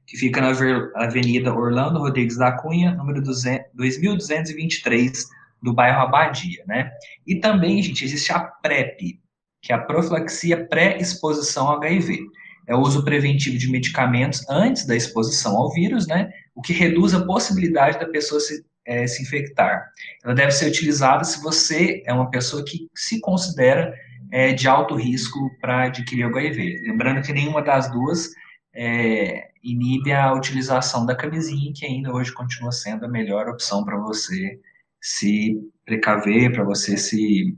[0.06, 0.52] que fica na
[0.95, 5.26] Avenida Orlando Rodrigues da Cunha, número 2223,
[5.62, 6.91] do bairro Abadia, né?
[7.26, 9.20] E também, gente, existe a PrEP,
[9.62, 12.20] que é a profilaxia pré-exposição ao HIV.
[12.68, 16.32] É o uso preventivo de medicamentos antes da exposição ao vírus, né?
[16.56, 19.89] O que reduz a possibilidade da pessoa se é, se infectar.
[20.24, 23.93] Ela deve ser utilizada se você é uma pessoa que se considera
[24.32, 26.82] é, de alto risco para adquirir o HIV.
[26.88, 28.30] Lembrando que nenhuma das duas
[28.74, 33.97] é, inibe a utilização da camisinha, que ainda hoje continua sendo a melhor opção para
[33.97, 34.59] você
[34.99, 37.55] se precaver, para você se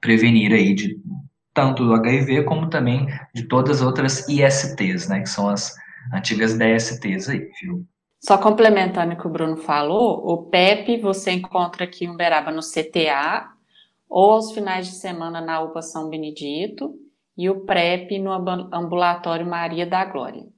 [0.00, 1.00] prevenir aí de
[1.52, 5.74] tanto do HIV como também de todas as outras ISTs, né, que são as
[6.12, 7.86] antigas DSTs aí, viu?
[8.20, 12.60] Só complementando o que o Bruno falou, o PEP você encontra aqui em Uberaba no
[12.60, 13.50] CTA,
[14.08, 16.94] ou aos finais de semana na UPA São Benedito,
[17.36, 18.32] e o PrEP no
[18.72, 20.53] Ambulatório Maria da Glória.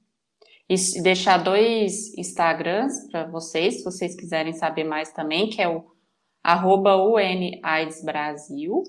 [0.69, 5.85] E deixar dois Instagrams para vocês, se vocês quiserem saber mais também, que é o
[6.43, 6.95] arroba
[8.03, 8.83] Brasil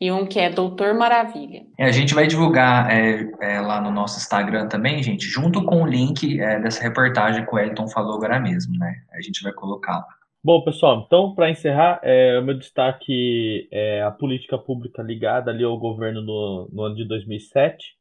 [0.00, 1.62] e um que é Doutor Maravilha.
[1.78, 5.82] É, a gente vai divulgar é, é, lá no nosso Instagram também, gente, junto com
[5.82, 8.92] o link é, dessa reportagem que o Elton falou agora mesmo, né?
[9.12, 10.06] A gente vai colocar lá.
[10.42, 15.62] Bom, pessoal, então, para encerrar, é, o meu destaque é a política pública ligada ali
[15.62, 17.94] ao governo no, no ano de 2007,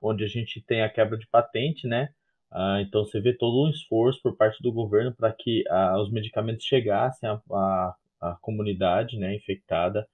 [0.00, 2.08] onde a gente tem a quebra de patente, né?
[2.50, 6.10] Ah, então, você vê todo um esforço por parte do governo para que ah, os
[6.10, 7.94] medicamentos chegassem à,
[8.40, 10.06] comunidade né, infectada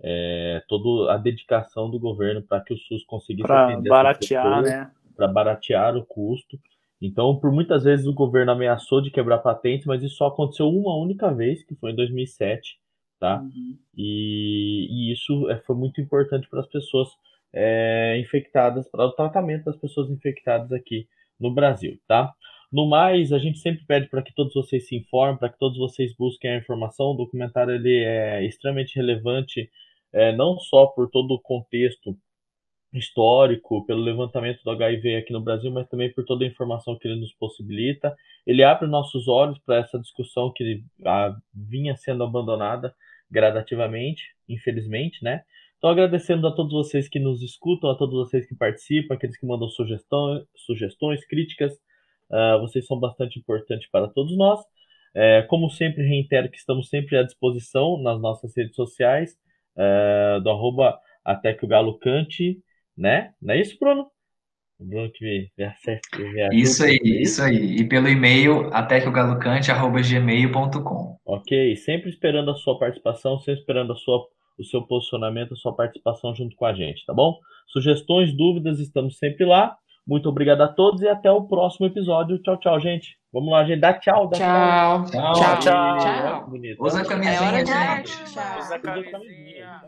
[0.00, 4.90] é, toda a dedicação do governo para que o SUS conseguisse para baratear, né?
[5.16, 6.58] Para baratear o custo.
[7.00, 10.96] Então, por muitas vezes o governo ameaçou de quebrar patentes, mas isso só aconteceu uma
[10.96, 12.78] única vez, que foi em 2007,
[13.18, 13.40] tá?
[13.40, 13.76] Uhum.
[13.96, 17.08] E, e, isso é, foi muito importante para as pessoas
[17.52, 21.08] é, infectadas, para o tratamento das pessoas infectadas aqui
[21.40, 22.32] no Brasil, tá?
[22.70, 25.78] No mais, a gente sempre pede para que todos vocês se informem, para que todos
[25.78, 27.12] vocês busquem a informação.
[27.12, 29.70] O documentário ele é extremamente relevante
[30.12, 32.16] é, não só por todo o contexto
[32.92, 37.06] histórico, pelo levantamento do HIV aqui no Brasil, mas também por toda a informação que
[37.06, 38.14] ele nos possibilita.
[38.46, 42.94] Ele abre nossos olhos para essa discussão que a, vinha sendo abandonada
[43.30, 45.42] gradativamente, infelizmente, né?
[45.78, 49.46] Então, agradecendo a todos vocês que nos escutam, a todos vocês que participam, aqueles que
[49.46, 51.72] mandam sugestões, sugestões críticas,
[52.30, 54.60] uh, vocês são bastante importantes para todos nós.
[55.14, 59.36] É, como sempre, reitero que estamos sempre à disposição nas nossas redes sociais
[59.76, 62.58] uh, do arroba até que o galo cante,
[62.96, 63.32] né?
[63.40, 64.10] Não é isso, Bruno?
[64.78, 67.78] O Bruno que vê, acerta, vê Isso aí, isso aí.
[67.78, 71.18] E pelo e-mail até que o galo cante, arroba gmail.com.
[71.24, 74.24] Ok, sempre esperando a sua participação, sempre esperando a sua,
[74.58, 77.38] o seu posicionamento, a sua participação junto com a gente, tá bom?
[77.68, 79.76] Sugestões, dúvidas, estamos sempre lá.
[80.06, 82.38] Muito obrigado a todos e até o próximo episódio.
[82.38, 83.18] Tchau, tchau, gente.
[83.30, 83.80] Vamos lá, gente.
[83.80, 84.26] Dá tchau.
[84.28, 85.04] Dá tchau.
[85.04, 85.32] Tchau.
[85.34, 85.58] Tchau.
[85.60, 85.98] tchau.
[85.98, 86.50] tchau.
[86.80, 88.24] Usa a camisinha, é gente.
[88.24, 88.58] Tchau.
[88.58, 89.82] Usa a camisinha.